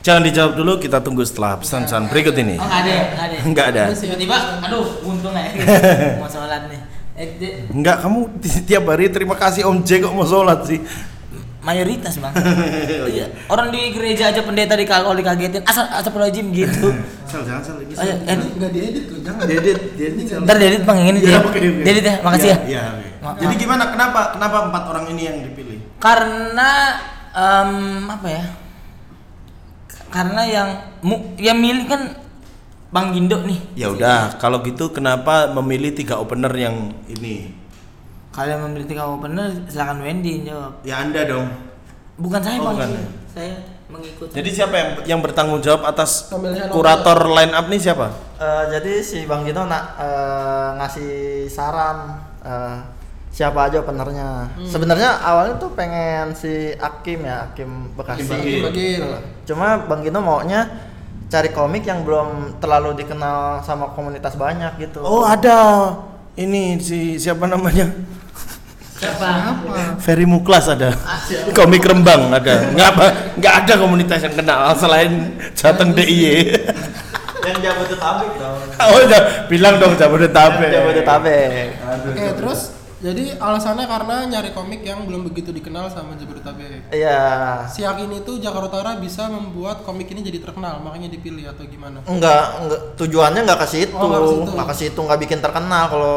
Jangan 0.00 0.24
dijawab 0.24 0.52
dulu, 0.56 0.72
kita 0.80 1.00
tunggu 1.00 1.24
setelah 1.24 1.56
pesan-pesan 1.60 2.08
berikut 2.08 2.32
ini. 2.36 2.56
Oh, 2.56 2.64
nggak 2.64 2.80
ada, 2.84 2.92
nggak 2.92 3.24
ada. 3.24 3.36
Enggak 3.44 3.66
ada. 3.72 3.82
Tiba-tiba, 3.92 4.36
aduh, 4.64 4.84
untung 5.04 5.32
ya. 5.32 5.48
Mau 6.20 6.28
sholat 6.28 6.68
nih. 6.68 6.99
Eh, 7.20 7.68
Enggak, 7.68 8.00
kamu 8.00 8.40
ti- 8.40 8.64
tiap 8.72 8.88
hari 8.88 9.12
terima 9.12 9.36
kasih 9.36 9.68
Om 9.68 9.84
J 9.84 10.00
kok 10.00 10.14
mau 10.16 10.24
sholat 10.24 10.64
sih. 10.64 10.80
mayoritas 11.60 12.16
bang. 12.16 12.32
Iya. 13.12 13.28
Orang 13.52 13.68
di 13.68 13.92
gereja 13.92 14.32
aja 14.32 14.40
pendeta 14.40 14.72
di 14.72 14.88
kalau 14.88 15.12
dikagetin 15.12 15.60
asal 15.60 15.84
asal 15.92 16.08
gitu. 16.32 16.88
Sel, 17.28 17.44
jangan 17.44 17.60
sel 17.60 17.76
lagi. 17.76 17.92
Oh, 17.92 18.02
iya, 18.02 18.16
Enggak 18.32 18.70
diedit 18.72 19.04
loh, 19.06 19.20
jangan. 19.20 19.44
Diedit, 19.44 19.78
diedit. 19.92 20.24
Ntar 20.40 20.56
diedit 20.56 20.82
bang 20.88 20.96
yang 20.98 21.08
ini 21.12 21.20
Iya, 21.20 21.28
dia. 21.28 21.38
oke, 21.44 21.58
oke. 21.60 21.82
Diedit 21.84 22.04
ya, 22.08 22.16
makasih 22.24 22.48
Iya, 22.48 22.56
ya. 22.56 22.64
Iya, 22.64 22.84
Jadi 23.44 23.54
gimana? 23.60 23.84
Kenapa? 23.92 24.20
Kenapa 24.32 24.56
empat 24.72 24.82
orang 24.88 25.04
ini 25.12 25.22
yang 25.28 25.36
dipilih? 25.44 25.78
Karena 26.00 26.70
em, 27.36 27.72
apa 28.08 28.28
ya? 28.32 28.44
Karena 30.08 30.42
yang 30.42 30.68
yang 31.36 31.58
milih 31.60 31.84
kan 31.86 32.02
Bang 32.90 33.14
Gindo 33.14 33.38
nih. 33.46 33.58
Ya 33.78 33.86
udah, 33.86 34.34
kalau 34.42 34.66
gitu 34.66 34.90
kenapa 34.90 35.54
memilih 35.54 35.94
tiga 35.94 36.18
opener 36.18 36.50
yang 36.58 36.90
ini? 37.06 37.54
Kalau 38.34 38.50
yang 38.50 38.62
memilih 38.66 38.86
tiga 38.90 39.06
opener 39.06 39.46
silakan 39.70 40.02
Wendy 40.02 40.42
jawab. 40.42 40.82
Ya 40.82 40.98
Anda 40.98 41.22
dong. 41.22 41.46
Bukan 42.18 42.42
saya 42.42 42.58
Oh, 42.58 42.74
bang. 42.74 42.90
bukan. 42.90 42.90
Saya 43.30 43.54
mengikuti. 43.86 44.34
Jadi 44.34 44.50
siapa 44.50 44.74
yang 44.74 44.90
yang 45.06 45.20
bertanggung 45.22 45.62
jawab 45.62 45.86
atas 45.86 46.30
Pemilihan 46.34 46.66
kurator 46.66 47.30
line 47.30 47.54
up 47.54 47.70
nih 47.70 47.78
siapa? 47.78 48.10
Eh, 48.42 48.64
jadi 48.74 48.92
si 49.02 49.22
Bang 49.26 49.46
Gino 49.46 49.70
nak 49.70 49.94
eh, 49.98 50.68
ngasih 50.82 51.10
saran 51.46 52.18
eh, 52.42 52.76
siapa 53.30 53.70
aja 53.70 53.86
openernya. 53.86 54.50
Sebenarnya 54.66 55.22
awalnya 55.22 55.62
tuh 55.62 55.70
pengen 55.78 56.34
si 56.34 56.74
Akim 56.74 57.22
ya, 57.22 57.46
Akim 57.50 57.94
Bekasi. 57.94 58.26
Akim 58.26 58.66
Bagil. 58.66 59.02
Cuma 59.46 59.78
Bang 59.86 60.02
Gino 60.02 60.18
maunya 60.18 60.89
cari 61.30 61.54
komik 61.54 61.86
yang 61.86 62.02
belum 62.02 62.58
terlalu 62.58 63.06
dikenal 63.06 63.62
sama 63.62 63.94
komunitas 63.94 64.34
banyak 64.34 64.82
gitu. 64.82 64.98
Oh 65.06 65.22
ada 65.22 65.94
ini 66.34 66.76
si 66.82 67.16
siapa 67.22 67.46
namanya? 67.46 67.86
Siapa? 69.00 69.30
Ferry 70.02 70.28
Muklas 70.28 70.68
ada. 70.68 70.92
Komik 71.56 71.86
Rembang 71.86 72.34
ada. 72.34 72.68
Nggak 72.74 72.88
apa, 72.92 73.06
nggak 73.38 73.54
ada 73.64 73.72
komunitas 73.80 74.20
yang 74.26 74.34
kenal 74.36 74.74
selain 74.76 75.40
Jateng 75.56 75.96
DIY. 75.96 76.52
yang 77.40 77.56
Jabodetabek 77.64 78.36
dong. 78.36 78.60
oh 78.76 79.00
udah 79.00 79.22
bilang 79.48 79.80
dong 79.80 79.96
Jabodetabek. 79.96 80.68
Jabodetabek. 80.68 81.66
Oke, 82.12 82.26
terus 82.36 82.79
jadi 83.00 83.40
alasannya 83.40 83.88
karena 83.88 84.28
nyari 84.28 84.52
komik 84.52 84.84
yang 84.84 85.08
belum 85.08 85.24
begitu 85.24 85.56
dikenal 85.56 85.88
sama 85.88 86.20
Jabodetabek. 86.20 86.92
Iya. 86.92 87.64
Si 87.72 87.80
Yakin 87.80 88.12
itu 88.12 88.36
Jakarta 88.36 88.76
Utara 88.76 89.00
bisa 89.00 89.24
membuat 89.32 89.88
komik 89.88 90.12
ini 90.12 90.20
jadi 90.20 90.44
terkenal, 90.44 90.84
makanya 90.84 91.08
dipilih 91.08 91.48
atau 91.48 91.64
gimana? 91.64 92.04
Enggak, 92.04 92.60
enggak 92.60 92.80
tujuannya 93.00 93.40
enggak 93.40 93.60
ke 93.64 93.68
situ. 93.72 93.96
Oh, 93.96 94.04
nggak 94.52 94.68
ke 94.68 94.76
situ. 94.76 95.00
Enggak 95.00 95.20
bikin 95.24 95.40
terkenal. 95.40 95.88
Kalau 95.88 96.14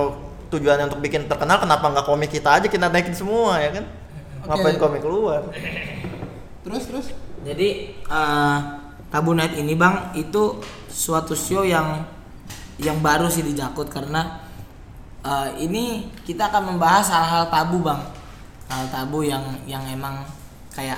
tujuannya 0.52 0.92
untuk 0.92 1.00
bikin 1.00 1.32
terkenal, 1.32 1.64
kenapa 1.64 1.88
enggak 1.88 2.04
komik 2.04 2.28
kita 2.28 2.60
aja 2.60 2.68
kita 2.68 2.92
naikin 2.92 3.16
semua 3.16 3.64
ya 3.64 3.80
kan? 3.80 3.86
Oke. 4.44 4.48
Ngapain 4.52 4.76
komik 4.76 5.02
keluar? 5.08 5.42
Terus 6.68 6.84
terus 6.84 7.08
Jadi 7.44 7.96
eh, 7.96 8.60
Tabu 9.08 9.36
Night 9.36 9.56
ini 9.56 9.76
bang 9.76 10.16
itu 10.16 10.64
suatu 10.88 11.36
show 11.36 11.64
yang 11.64 12.08
yang 12.80 13.00
baru 13.00 13.28
sih 13.28 13.44
di 13.44 13.56
Jakut 13.56 13.88
karena 13.88 14.43
eh, 15.24 15.50
ini 15.64 16.12
kita 16.28 16.52
akan 16.52 16.76
membahas 16.76 17.08
hal-hal 17.10 17.48
tabu 17.48 17.80
bang 17.84 18.02
hal 18.70 18.84
tabu 18.90 19.24
yang 19.24 19.44
yang 19.68 19.84
emang 19.88 20.26
kayak 20.74 20.98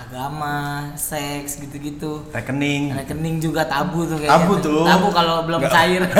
agama, 0.00 0.88
seks 0.96 1.60
gitu-gitu. 1.60 2.24
Rekening. 2.32 2.96
Rekening 2.96 3.36
juga 3.42 3.68
tabu 3.68 4.08
tuh 4.08 4.16
kayaknya. 4.16 4.32
Tabu 4.32 4.56
tuh. 4.62 4.84
Tabu 4.86 5.08
kalau 5.12 5.44
belum 5.44 5.60
Nggak. 5.60 5.72
cair. 5.74 6.02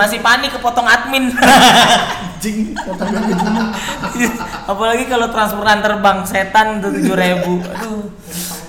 Masih 0.00 0.20
panik 0.20 0.52
kepotong 0.52 0.84
admin. 0.84 1.32
Apalagi 4.70 5.08
kalau 5.08 5.32
transferan 5.32 5.80
terbang 5.80 6.18
setan 6.28 6.84
tuh 6.84 6.92
tujuh 6.92 7.16
ribu. 7.16 7.64
Aduh. 7.64 8.12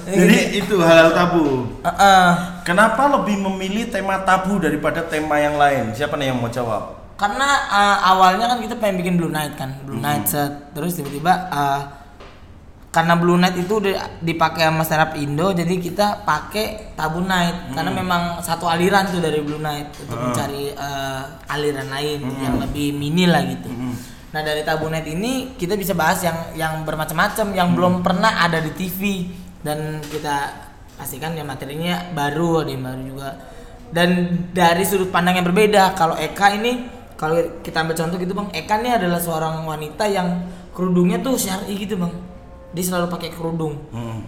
Jadi 0.05 0.37
itu 0.57 0.75
hal 0.79 1.11
tabu. 1.11 1.67
Heeh. 1.81 2.27
Kenapa 2.63 3.07
lebih 3.09 3.39
memilih 3.39 3.87
tema 3.87 4.19
tabu 4.21 4.57
daripada 4.57 5.03
tema 5.03 5.35
yang 5.37 5.55
lain? 5.55 5.91
Siapa 5.91 6.15
nih 6.15 6.29
yang 6.29 6.39
mau 6.39 6.47
jawab? 6.47 7.03
Karena 7.13 7.45
uh, 7.67 7.97
awalnya 8.09 8.47
kan 8.47 8.59
kita 8.59 8.75
pengen 8.75 8.99
bikin 8.99 9.15
Blue 9.15 9.29
Night 9.29 9.53
kan, 9.53 9.79
Blue 9.83 9.95
Hmm. 9.95 10.03
Night 10.03 10.25
set. 10.25 10.73
Terus 10.73 10.97
tiba-tiba 10.97 11.29
uh, 11.47 11.81
karena 12.89 13.15
Blue 13.15 13.35
Night 13.35 13.55
itu 13.55 13.73
udah 13.73 13.95
dipakai 14.19 14.67
sama 14.67 14.83
stand 14.83 15.01
up 15.01 15.11
Indo, 15.15 15.49
jadi 15.49 15.75
kita 15.77 16.21
pakai 16.21 16.93
Tabu 16.93 17.21
Night 17.21 17.71
karena 17.71 17.89
Hmm. 17.89 17.99
memang 17.99 18.21
satu 18.39 18.65
aliran 18.65 19.07
tuh 19.07 19.17
dari 19.17 19.39
Blue 19.39 19.57
Night 19.57 19.93
untuk 19.97 20.19
mencari 20.19 20.73
uh, 20.73 21.21
aliran 21.47 21.87
lain 21.87 22.19
Hmm. 22.21 22.37
yang 22.39 22.55
lebih 22.59 22.91
mini 22.91 23.25
lah 23.25 23.41
gitu. 23.43 23.69
Nah 24.29 24.41
dari 24.41 24.61
Tabu 24.61 24.89
Night 24.89 25.05
ini 25.05 25.53
kita 25.53 25.73
bisa 25.73 25.93
bahas 25.93 26.17
yang 26.19 26.37
yang 26.53 26.73
bermacam-macam 26.81 27.45
yang 27.51 27.69
Hmm. 27.71 27.77
belum 27.77 27.93
pernah 28.01 28.41
ada 28.41 28.57
di 28.57 28.73
TV 28.73 29.29
dan 29.63 30.03
kita 30.03 30.51
pastikan 30.99 31.33
ya 31.33 31.41
materinya 31.41 32.13
baru 32.13 32.61
ada 32.61 32.71
yang 32.71 32.83
baru 32.83 33.01
juga. 33.03 33.29
Dan 33.93 34.09
dari 34.51 34.83
sudut 34.85 35.09
pandang 35.09 35.39
yang 35.39 35.47
berbeda 35.47 35.93
kalau 35.97 36.17
Eka 36.19 36.53
ini 36.59 36.85
kalau 37.17 37.39
kita 37.61 37.85
ambil 37.85 37.95
contoh 37.95 38.17
gitu 38.17 38.33
bang 38.33 38.49
Eka 38.51 38.75
ini 38.81 38.89
adalah 38.89 39.21
seorang 39.21 39.63
wanita 39.63 40.03
yang 40.09 40.49
kerudungnya 40.75 41.21
tuh 41.23 41.39
syar'i 41.39 41.79
gitu 41.79 41.95
bang. 41.97 42.13
Dia 42.73 42.83
selalu 42.89 43.07
pakai 43.09 43.29
kerudung. 43.31 43.77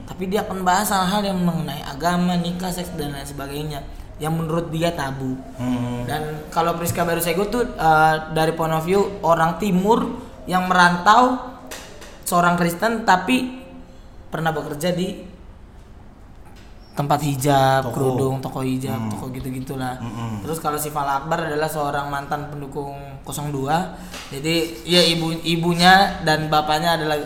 Tapi 0.06 0.30
dia 0.30 0.46
akan 0.46 0.62
bahas 0.62 0.94
hal-hal 0.94 1.34
yang 1.34 1.40
mengenai 1.42 1.82
agama 1.82 2.38
nikah 2.38 2.70
seks 2.70 2.94
dan 2.94 3.12
lain 3.12 3.26
sebagainya 3.26 3.82
yang 4.16 4.32
menurut 4.32 4.72
dia 4.72 4.96
tabu. 4.96 5.36
Hmm. 5.60 6.08
dan 6.08 6.48
kalau 6.48 6.78
Priska 6.80 7.04
baru 7.04 7.20
saya 7.20 7.36
tuh 7.52 7.76
uh, 7.76 8.32
dari 8.32 8.56
point 8.56 8.72
of 8.72 8.88
view 8.88 9.20
orang 9.26 9.60
timur 9.60 10.08
yang 10.48 10.70
merantau 10.72 11.36
seorang 12.24 12.56
Kristen 12.56 13.04
tapi 13.04 13.65
pernah 14.36 14.52
bekerja 14.52 14.92
di 14.92 15.24
tempat 16.96 17.20
hijab, 17.28 17.84
Toko. 17.84 17.92
kerudung, 17.92 18.36
toko 18.40 18.64
hijab, 18.64 19.12
toko 19.12 19.28
gitu-gitulah. 19.28 20.00
Terus 20.40 20.64
kalau 20.64 20.80
si 20.80 20.88
Fala 20.88 21.20
Akbar 21.24 21.44
adalah 21.44 21.68
seorang 21.68 22.08
mantan 22.08 22.48
pendukung 22.48 22.96
02. 23.28 24.32
Jadi 24.32 24.56
ya 24.88 25.04
ibu 25.04 25.36
ibunya 25.44 26.24
dan 26.24 26.48
bapaknya 26.48 26.96
adalah 26.96 27.20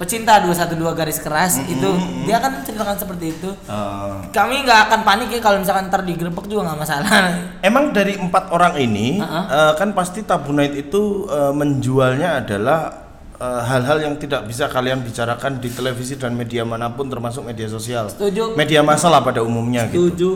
pecinta 0.00 0.40
212 0.40 0.96
garis 0.96 1.20
keras 1.20 1.60
itu 1.62 1.86
dia 2.24 2.40
kan 2.40 2.64
ceritakan 2.64 2.96
seperti 2.96 3.36
itu. 3.36 3.52
Eh, 3.68 4.12
Kami 4.32 4.64
nggak 4.64 4.80
akan 4.88 5.00
panik 5.04 5.28
ya 5.28 5.44
kalau 5.44 5.60
misalkan 5.60 5.92
ntar 5.92 6.08
digerebek 6.08 6.48
juga 6.48 6.72
nggak 6.72 6.80
masalah. 6.80 7.12
Emang 7.68 7.92
dari 7.92 8.16
empat 8.16 8.48
orang 8.48 8.80
ini 8.80 9.20
Uh-uh. 9.20 9.44
eh, 9.44 9.72
kan 9.76 9.92
pasti 9.92 10.24
Tabu 10.24 10.56
Night 10.56 10.72
itu 10.72 11.28
eh, 11.28 11.52
menjualnya 11.52 12.40
adalah 12.40 13.11
eh, 13.42 13.62
hal-hal 13.66 13.98
yang 13.98 14.14
tidak 14.14 14.46
bisa 14.46 14.70
kalian 14.70 15.02
bicarakan 15.02 15.58
di 15.58 15.66
televisi 15.74 16.14
dan 16.14 16.38
media 16.38 16.62
mana 16.62 16.94
pun 16.94 17.10
termasuk 17.10 17.42
media 17.42 17.66
sosial. 17.66 18.06
Setuju. 18.06 18.54
Media 18.54 18.86
massa 18.86 19.10
lah 19.10 19.18
pada 19.18 19.42
umumnya 19.42 19.90
gitu. 19.90 20.06
Setuju. 20.14 20.30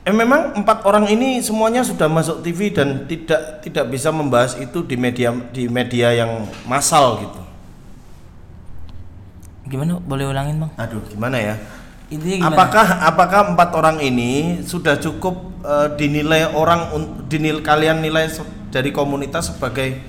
Eh, 0.00 0.14
memang 0.16 0.56
empat 0.56 0.80
orang 0.88 1.12
ini 1.12 1.44
semuanya 1.44 1.84
sudah 1.84 2.08
masuk 2.08 2.40
TV 2.40 2.72
dan 2.72 3.04
tidak 3.04 3.60
tidak 3.60 3.84
bisa 3.92 4.08
membahas 4.08 4.56
itu 4.56 4.80
di 4.80 4.96
media 4.96 5.28
di 5.52 5.68
media 5.68 6.10
yang 6.16 6.48
massal 6.64 7.20
gitu. 7.20 7.40
Gimana? 9.68 10.00
Boleh 10.02 10.26
ulangin 10.26 10.56
bang? 10.56 10.72
Aduh, 10.80 11.04
gimana 11.04 11.36
ya? 11.38 11.54
Intinya 12.10 12.36
gimana? 12.42 12.56
Apakah 12.58 12.86
apakah 13.06 13.40
empat 13.54 13.70
orang 13.76 13.96
ini 14.00 14.64
sudah 14.66 14.96
cukup 14.98 15.36
eh, 15.62 15.88
dinilai 15.94 16.48
orang 16.58 16.90
dinil 17.28 17.60
kalian 17.60 18.02
nilai 18.02 18.32
dari 18.72 18.90
komunitas 18.90 19.54
sebagai 19.54 20.00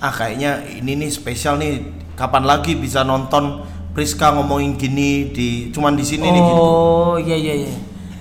ah 0.00 0.12
kayaknya 0.12 0.64
ini 0.80 0.96
nih 0.96 1.10
spesial 1.12 1.60
nih 1.60 1.84
kapan 2.16 2.48
lagi 2.48 2.76
bisa 2.76 3.04
nonton 3.04 3.64
Priska 3.90 4.32
ngomongin 4.32 4.78
gini 4.78 5.28
di 5.34 5.68
cuman 5.74 5.98
di 5.98 6.04
sini 6.06 6.24
nih 6.30 6.40
gitu. 6.40 6.62
Oh 6.62 7.16
iya 7.18 7.36
iya 7.36 7.54
iya. 7.66 7.72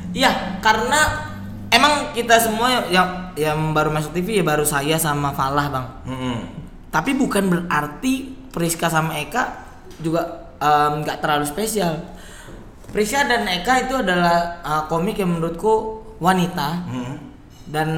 Iya 0.10 0.32
karena 0.66 1.30
emang 1.70 2.12
kita 2.12 2.42
semua 2.42 2.90
yang 2.90 3.32
yang 3.38 3.72
baru 3.72 3.94
masuk 3.94 4.12
TV 4.18 4.42
ya 4.42 4.44
baru 4.44 4.66
saya 4.66 4.98
sama 4.98 5.30
Falah 5.32 5.70
bang. 5.70 5.88
Mm-mm. 6.10 6.38
Tapi 6.90 7.14
bukan 7.14 7.48
berarti 7.48 8.34
Priska 8.50 8.90
sama 8.90 9.14
Eka 9.22 9.70
juga 10.02 10.50
nggak 11.06 11.22
terlalu 11.22 11.46
spesial. 11.46 12.02
Priska 12.90 13.30
dan 13.30 13.46
Eka 13.46 13.86
itu 13.86 13.94
adalah 14.02 14.66
uh, 14.66 14.84
komik 14.90 15.22
yang 15.22 15.38
menurutku 15.38 16.02
wanita 16.18 16.84
Mm. 16.90 17.16
dan 17.70 17.90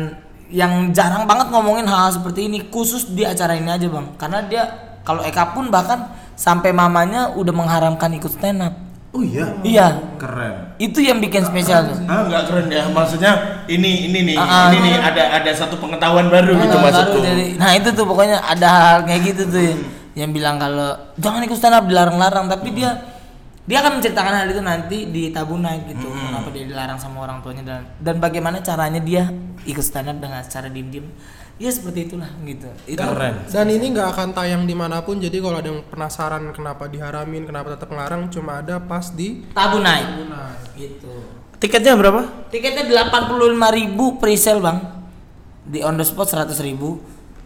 yang 0.52 0.92
jarang 0.92 1.24
banget 1.26 1.48
ngomongin 1.50 1.88
hal, 1.88 2.12
seperti 2.12 2.52
ini 2.52 2.68
khusus 2.68 3.08
di 3.08 3.24
acara 3.24 3.56
ini 3.56 3.72
aja 3.72 3.88
bang. 3.88 4.08
Karena 4.20 4.40
dia 4.46 4.64
kalau 5.02 5.24
Eka 5.24 5.56
pun 5.56 5.72
bahkan 5.72 6.12
sampai 6.36 6.76
mamanya 6.76 7.32
udah 7.34 7.54
mengharamkan 7.56 8.12
ikut 8.20 8.32
stand 8.36 8.62
up. 8.62 8.76
Oh 9.12 9.20
iya. 9.20 9.44
Iya, 9.60 9.88
Keren. 10.16 10.80
itu 10.80 11.04
yang 11.04 11.20
bikin 11.20 11.44
spesial 11.44 11.84
tuh. 11.84 12.00
Ah 12.08 12.24
nggak 12.24 12.48
keren 12.48 12.72
ya 12.72 12.88
maksudnya 12.88 13.60
ini 13.68 14.08
ini 14.08 14.20
nih 14.32 14.36
ah. 14.40 14.72
ini 14.72 14.88
nih 14.88 14.96
ada 15.04 15.24
ada 15.36 15.52
satu 15.52 15.76
pengetahuan 15.84 16.32
baru 16.32 16.56
gitu 16.56 16.78
maksudku. 16.80 17.20
dari- 17.20 17.60
nah 17.60 17.76
itu 17.76 17.92
tuh 17.92 18.08
pokoknya 18.08 18.40
ada 18.40 18.68
hal 18.72 18.98
kayak 19.04 19.36
gitu 19.36 19.52
tuh 19.52 19.60
ya, 19.60 19.76
yang 20.16 20.32
bilang 20.32 20.56
kalau 20.56 20.96
jangan 21.20 21.44
ikut 21.44 21.60
stand 21.60 21.76
up 21.76 21.84
dilarang-larang 21.92 22.48
tapi 22.48 22.72
dia 22.72 23.11
dia 23.72 23.80
akan 23.80 24.04
menceritakan 24.04 24.34
hal 24.36 24.52
itu 24.52 24.60
nanti 24.60 24.98
di 25.08 25.32
tabungan 25.32 25.80
gitu 25.88 26.12
kenapa 26.12 26.52
dia 26.52 26.68
dilarang 26.68 27.00
sama 27.00 27.24
orang 27.24 27.40
tuanya 27.40 27.64
dan 27.64 27.88
dan 28.04 28.20
bagaimana 28.20 28.60
caranya 28.60 29.00
dia 29.00 29.32
ikut 29.66 29.86
stand 29.86 30.10
up 30.10 30.18
dengan 30.18 30.42
secara 30.42 30.68
diem-diem. 30.68 31.06
Ya 31.62 31.70
seperti 31.70 32.10
itulah 32.10 32.26
gitu. 32.42 32.66
Itu. 32.90 32.98
Keren. 32.98 33.46
Dan 33.46 33.70
ini 33.70 33.94
nggak 33.94 34.18
akan 34.18 34.34
tayang 34.34 34.66
di 34.66 34.74
mana 34.74 35.06
pun, 35.06 35.22
jadi 35.22 35.38
kalau 35.38 35.62
ada 35.62 35.70
yang 35.70 35.86
penasaran 35.86 36.50
kenapa 36.58 36.90
diharamin, 36.90 37.46
kenapa 37.46 37.78
tetap 37.78 37.94
ngelarang, 37.94 38.34
cuma 38.34 38.66
ada 38.66 38.82
pas 38.82 39.14
di 39.14 39.46
tabu 39.54 39.78
naik 39.78 40.26
gitu. 40.74 41.22
Tiketnya 41.62 41.94
berapa? 41.94 42.50
tiketnya 42.50 42.82
85.000 43.14 43.94
pre-sale 44.18 44.58
bang. 44.58 44.82
Di 45.62 45.86
on 45.86 45.94
the 45.94 46.02
spot 46.02 46.34
100.000 46.34 46.58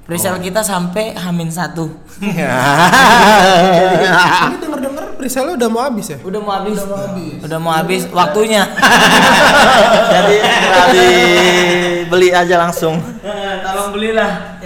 pre-sale 0.08 0.40
kita 0.40 0.64
sampai 0.64 1.12
hamin 1.20 1.52
satu. 1.52 1.92
Ini 2.24 2.40
denger-denger 4.56 4.75
presale 5.26 5.58
udah 5.58 5.70
mau 5.74 5.82
habis 5.82 6.14
ya? 6.14 6.22
udah 6.22 6.38
mau 6.38 6.54
habis 6.54 6.78
udah 7.42 7.58
mau 7.58 7.74
habis 7.74 8.06
waktunya 8.14 8.62
Jadi 10.14 10.36
tinggal 10.38 10.86
dibeli 10.94 12.30
aja 12.46 12.56
langsung. 12.62 13.02
Tolong 13.66 13.90
belilah 13.90 14.62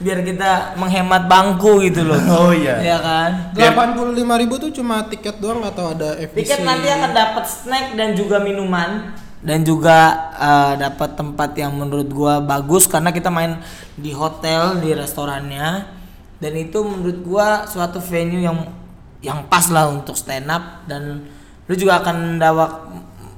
biar 0.00 0.24
kita 0.24 0.78
menghemat 0.80 1.28
bangku 1.28 1.82
gitu 1.84 2.06
loh 2.08 2.16
Oh 2.30 2.50
iya. 2.54 2.78
ya 2.80 2.96
kan 3.02 3.30
85.000 3.52 4.62
tuh 4.62 4.70
cuma 4.80 5.04
tiket 5.10 5.36
doang 5.42 5.60
atau 5.66 5.92
ada 5.92 6.14
FVC? 6.16 6.46
tiket 6.46 6.60
nanti 6.64 6.86
akan 6.88 7.10
dapat 7.12 7.44
snack 7.44 7.98
dan 7.98 8.14
juga 8.14 8.38
minuman 8.40 9.12
dan 9.42 9.60
juga 9.66 10.30
eh, 10.38 10.72
dapat 10.78 11.18
tempat 11.18 11.50
yang 11.58 11.74
menurut 11.74 12.08
gua 12.08 12.38
bagus 12.38 12.86
karena 12.86 13.10
kita 13.10 13.26
main 13.28 13.58
di 13.98 14.14
hotel 14.14 14.78
di 14.78 14.94
restorannya 14.94 15.90
dan 16.38 16.52
itu 16.54 16.78
menurut 16.80 17.18
gua 17.26 17.66
suatu 17.66 17.98
venue 17.98 18.46
yang 18.46 18.70
yang 19.24 19.46
pas 19.50 19.66
lah 19.70 19.90
untuk 19.90 20.14
stand 20.14 20.46
up 20.46 20.86
dan 20.86 21.26
lu 21.66 21.74
juga 21.74 21.98
akan 22.00 22.38
dawak 22.38 22.70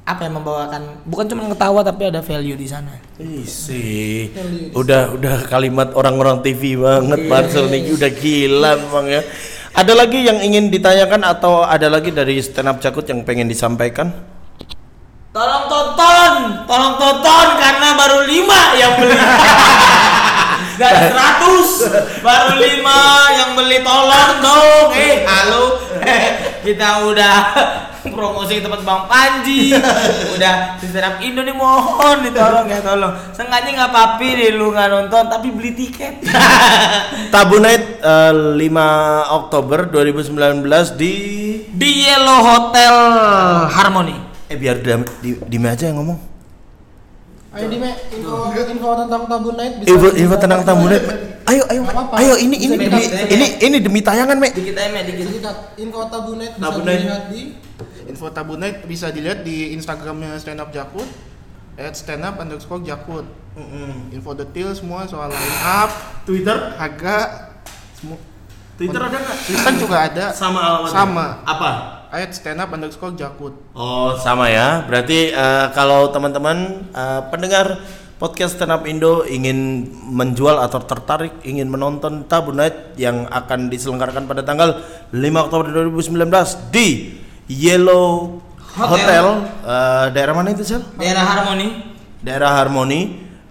apa 0.04 0.26
yang 0.26 0.42
membawakan 0.42 0.82
bukan 1.06 1.26
cuma 1.30 1.46
ketawa 1.52 1.80
tapi 1.86 2.10
ada 2.10 2.20
value 2.20 2.58
di 2.58 2.66
sana 2.66 2.98
Isi, 3.20 4.32
udah 4.72 5.12
udah 5.12 5.44
kalimat 5.44 5.92
orang-orang 5.92 6.40
TV 6.40 6.72
banget 6.80 7.20
Marcel 7.28 7.68
nih 7.68 7.92
udah 7.92 8.10
gila 8.16 8.72
memang 8.80 9.06
ya. 9.12 9.20
Ada 9.76 9.92
lagi 9.92 10.24
yang 10.24 10.40
ingin 10.40 10.72
ditanyakan 10.72 11.20
atau 11.20 11.60
ada 11.62 11.92
lagi 11.92 12.10
dari 12.16 12.40
stand 12.40 12.72
up 12.72 12.80
Jakut 12.80 13.04
yang 13.04 13.20
pengen 13.28 13.44
disampaikan? 13.44 14.08
Tolong 15.36 15.64
tonton, 15.68 16.64
tolong 16.64 16.96
tonton 16.96 17.46
karena 17.60 17.88
baru 17.92 18.24
lima 18.24 18.60
yang 18.80 18.92
beli. 18.98 19.14
Ada 20.80 21.12
seratus, 21.12 21.70
baru 22.24 22.56
lima 22.56 23.28
yang 23.36 23.52
beli 23.52 23.84
tolong 23.84 24.40
dong. 24.40 24.88
Eh, 24.96 25.28
halo, 25.28 25.76
kita 26.64 27.04
udah 27.04 27.36
promosi 28.08 28.56
ke 28.56 28.62
tempat 28.64 28.80
Bang 28.80 29.04
Panji. 29.04 29.76
Udah 30.32 30.80
stand 30.80 31.04
up 31.04 31.20
Indo 31.20 31.44
nih 31.44 31.52
mohon 31.52 32.24
nih 32.24 32.32
tolong 32.32 32.64
ya 32.64 32.80
tolong. 32.80 33.12
Sengaja 33.36 33.68
nggak 33.68 33.92
papi 33.92 34.28
deh 34.40 34.56
lu 34.56 34.72
nggak 34.72 34.88
nonton 34.88 35.28
tapi 35.28 35.52
beli 35.52 35.76
tiket. 35.76 36.24
Tabu 37.34 37.60
Night 37.60 38.00
eh, 38.00 38.32
5 38.32 39.36
Oktober 39.36 39.84
2019 39.84 40.96
di 40.96 41.14
Di 41.76 41.90
Yellow 42.08 42.40
Hotel 42.40 42.96
Harmony. 43.68 44.16
eh 44.48 44.56
biar 44.56 44.80
di, 44.80 44.90
di, 45.20 45.30
Dime 45.44 45.68
aja 45.76 45.92
yang 45.92 46.00
ngomong. 46.00 46.39
Ayo 47.50 47.66
Dime, 47.66 47.90
info 48.14 48.34
info 48.54 48.88
tentang 48.94 49.22
Tabu 49.26 49.50
Night 49.52 49.74
bisa 49.82 49.88
Info, 49.90 50.08
info. 50.14 50.36
Tabu 50.38 50.84
Night. 50.86 51.04
Ayo 51.50 51.62
ayo 51.66 51.80
Nggak 51.82 51.94
apa-apa. 51.98 52.14
ayo 52.22 52.34
ini 52.38 52.56
ini 52.56 52.74
Bisa 52.78 52.86
demi 52.86 53.02
ini 53.26 53.46
ini 53.58 53.76
demi 53.82 54.00
tayangan, 54.00 54.38
Mek. 54.38 54.54
Dikit 54.54 54.78
aja, 54.78 54.90
Mek, 54.94 55.02
dikit. 55.10 55.26
Info 55.76 56.00
Tabu 56.06 56.38
Night 56.38 56.54
bisa 56.54 56.62
Tabu 56.62 56.78
Night. 56.80 57.00
dilihat 57.02 57.24
di 57.26 57.42
Info 58.06 58.26
Tabu 58.30 58.54
Night 58.54 58.76
bisa 58.86 59.06
dilihat 59.10 59.42
di 59.42 59.74
Instagramnya 59.74 60.38
Stand 60.38 60.62
Up 60.62 60.70
Jakut 60.70 61.06
at 61.74 61.96
stand 61.96 62.20
up 62.20 62.36
underscore 62.36 62.84
jakut 62.84 63.24
info 64.10 64.36
detail 64.36 64.68
semua 64.76 65.08
soal 65.08 65.32
line 65.32 65.58
up 65.64 65.88
Twitter 66.28 66.76
harga 66.76 67.48
semua 67.96 68.20
Twitter 68.76 69.00
ada 69.00 69.16
nggak? 69.16 69.36
Twitter 69.48 69.72
juga 69.80 69.96
ada 70.02 70.24
Sama 70.30 70.60
alamatnya. 70.60 70.92
Sama. 70.92 71.26
Apa? 71.42 71.70
At 72.10 72.34
stand 72.34 72.58
up 72.58 72.74
underscore 72.74 73.14
jakut 73.14 73.54
Oh 73.74 74.18
sama 74.18 74.50
ya. 74.50 74.82
Berarti 74.84 75.30
eh, 75.30 75.66
kalau 75.74 76.10
teman-teman 76.10 76.86
eh, 76.90 77.20
pendengar 77.30 77.78
podcast 78.20 78.60
Stand 78.60 78.76
Up 78.76 78.84
Indo 78.84 79.24
ingin 79.24 79.88
menjual 80.12 80.60
atau 80.60 80.84
tertarik 80.84 81.40
ingin 81.40 81.72
menonton 81.72 82.28
Tabu 82.28 82.52
Night 82.52 82.92
yang 83.00 83.24
akan 83.32 83.72
diselenggarakan 83.72 84.28
pada 84.28 84.44
tanggal 84.44 84.76
5 85.08 85.16
Oktober 85.48 85.88
2019 85.88 86.28
di 86.68 87.16
Yellow 87.48 88.38
Hotel, 88.76 89.26
eh, 89.66 90.06
daerah 90.14 90.34
mana 90.36 90.54
itu 90.54 90.62
sel? 90.62 90.84
Daerah 90.94 91.24
Harmony. 91.26 91.68
Daerah 92.22 92.50
Harmoni. 92.54 93.00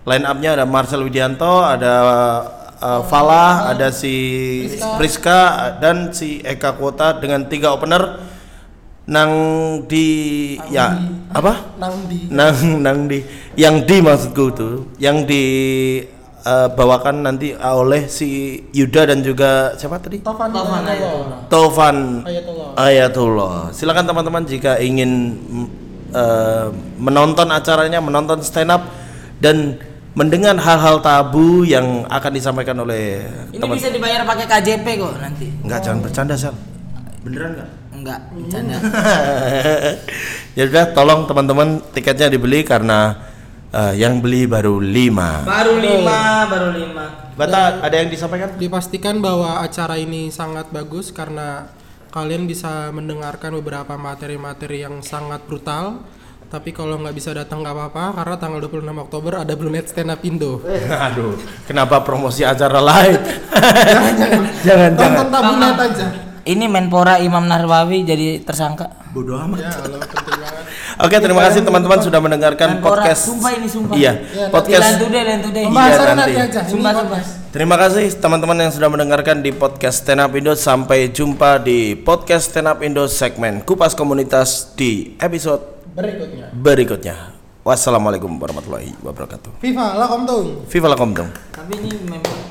Line 0.07 0.25
up-nya 0.25 0.55
ada 0.55 0.63
Marcel 0.63 1.03
Widianto, 1.03 1.59
ada 1.59 1.95
eh, 2.79 3.01
Falah, 3.09 3.73
ada 3.73 3.91
si 3.91 4.15
Priska 4.95 5.75
dan 5.83 6.15
si 6.15 6.39
Eka 6.39 6.77
Kuota 6.79 7.19
dengan 7.19 7.43
tiga 7.51 7.75
opener. 7.75 8.31
Nang 9.09 9.31
di 9.89 10.05
ya 10.69 10.93
apa? 11.29 11.77
nang 11.81 11.93
di 12.05 12.29
nang 12.29 12.53
nang 12.85 12.99
di 13.09 13.25
yang 13.57 13.81
di 13.81 13.97
maksudku 14.01 14.45
tuh 14.53 14.75
yang 14.97 15.25
di 15.25 15.43
eh, 16.41 16.67
bawakan 16.69 17.25
nanti 17.25 17.57
oleh 17.57 18.05
si 18.05 18.57
Yuda 18.69 19.09
dan 19.09 19.25
juga 19.25 19.73
siapa 19.73 19.97
tadi 19.97 20.21
Tovan 20.21 20.49
Tovan 20.49 20.81
Hidayatullah. 20.85 21.39
Tovan 21.49 21.97
Ayatullah. 22.21 22.69
Ayatullah 22.77 23.55
silakan 23.73 24.05
teman-teman 24.05 24.45
jika 24.45 24.77
ingin 24.77 25.37
eh, 26.13 26.67
menonton 26.97 27.49
acaranya 27.49 27.97
menonton 28.01 28.41
stand 28.41 28.69
up 28.69 28.85
dan 29.41 29.77
mendengar 30.13 30.57
hal-hal 30.57 30.99
tabu 30.99 31.61
yang 31.63 32.05
akan 32.09 32.31
disampaikan 32.33 32.77
oleh 32.81 33.25
Ini 33.53 33.61
teman 33.61 33.77
bisa 33.77 33.89
dibayar 33.89 34.21
pakai 34.25 34.45
KJP 34.49 34.85
kok 34.97 35.13
nanti. 35.21 35.47
nggak 35.65 35.79
jangan 35.81 35.99
bercanda 36.01 36.35
sel 36.35 36.53
beneran 37.21 37.53
nggak 37.57 37.69
Enggak, 37.99 38.31
bercanda. 38.31 38.79
ya 40.57 40.63
udah 40.71 40.85
tolong 40.95 41.27
teman-teman 41.27 41.83
tiketnya 41.91 42.31
dibeli 42.31 42.63
karena 42.63 43.19
eh, 43.75 43.99
yang 43.99 44.23
beli 44.23 44.47
baru 44.47 44.79
lima 44.79 45.43
baru 45.43 45.83
lima, 45.83 46.19
baru 46.47 46.69
lima. 46.71 47.05
Bata 47.35 47.83
ada 47.83 47.95
yang 47.99 48.07
disampaikan? 48.07 48.55
Dipastikan 48.55 49.19
bahwa 49.19 49.59
acara 49.59 49.99
ini 49.99 50.31
sangat 50.31 50.71
bagus 50.71 51.11
karena 51.11 51.67
kalian 52.09 52.47
bisa 52.47 52.87
mendengarkan 52.95 53.59
beberapa 53.59 53.99
materi-materi 53.99 54.87
yang 54.87 55.03
sangat 55.03 55.43
brutal. 55.43 55.99
Tapi 56.49 56.73
kalau 56.73 56.97
nggak 56.97 57.13
bisa 57.13 57.29
datang 57.29 57.61
nggak 57.61 57.75
apa-apa 57.77 58.03
karena 58.17 58.35
tanggal 58.41 58.59
26 58.65 59.05
Oktober 59.05 59.31
ada 59.37 59.53
Blue 59.53 59.69
Night 59.69 59.93
Stand 59.93 60.09
Up 60.09 60.23
Indo. 60.25 60.65
Aduh, 61.11 61.37
kenapa 61.69 62.01
promosi 62.01 62.41
acara 62.41 62.81
lain? 62.81 63.21
jangan, 64.65 64.91
Tonton 64.97 65.27
Tabu 65.29 65.53
Night 65.61 65.77
aja. 65.77 66.28
Ini 66.49 66.65
Menpora 66.65 67.21
Imam 67.21 67.45
Nahrawi 67.45 68.01
jadi 68.01 68.41
tersangka. 68.41 68.89
Bodoh 69.13 69.37
amat. 69.37 69.69
Ya. 69.69 69.69
Oke, 70.97 71.21
terima 71.21 71.45
kasih 71.45 71.61
teman-teman 71.61 72.01
sudah 72.01 72.17
mendengarkan 72.17 72.81
Menpora, 72.81 73.05
podcast. 73.05 73.29
sumpah 73.29 73.53
ini 73.53 73.69
sumpah. 73.69 73.93
Iya, 73.93 74.13
Ya, 74.33 74.49
podcast. 74.49 74.97
Today, 74.97 75.37
today. 75.45 75.65
Iya, 75.69 75.93
nanti 75.93 76.17
nanti. 76.17 76.33
aja. 76.41 76.59
Ini 76.65 76.71
Sumpah, 76.73 76.91
sumpah. 76.97 77.21
Terima 77.53 77.75
kasih 77.77 78.05
teman-teman 78.17 78.57
yang 78.65 78.71
sudah 78.73 78.89
mendengarkan 78.89 79.45
di 79.45 79.53
podcast 79.53 80.01
Stand 80.01 80.25
Up 80.25 80.33
Indo. 80.33 80.57
Sampai 80.57 81.13
jumpa 81.13 81.61
di 81.61 81.93
podcast 81.93 82.49
Stand 82.49 82.65
Up 82.65 82.81
Indo 82.81 83.05
segmen 83.05 83.61
Kupas 83.61 83.93
Komunitas 83.93 84.73
di 84.73 85.13
episode 85.21 85.85
Berikutnya. 85.93 86.49
berikutnya. 86.49 87.15
Wassalamualaikum 87.61 88.41
warahmatullahi 88.41 88.97
wabarakatuh. 89.05 89.61
Viva, 89.61 89.93
lakom 90.01 90.25
tung. 90.25 90.65
Viva 90.65 90.87
la 90.89 90.97
Komdong. 90.97 91.29
Tapi 91.53 91.73
ini 91.77 91.91
memang 92.09 92.48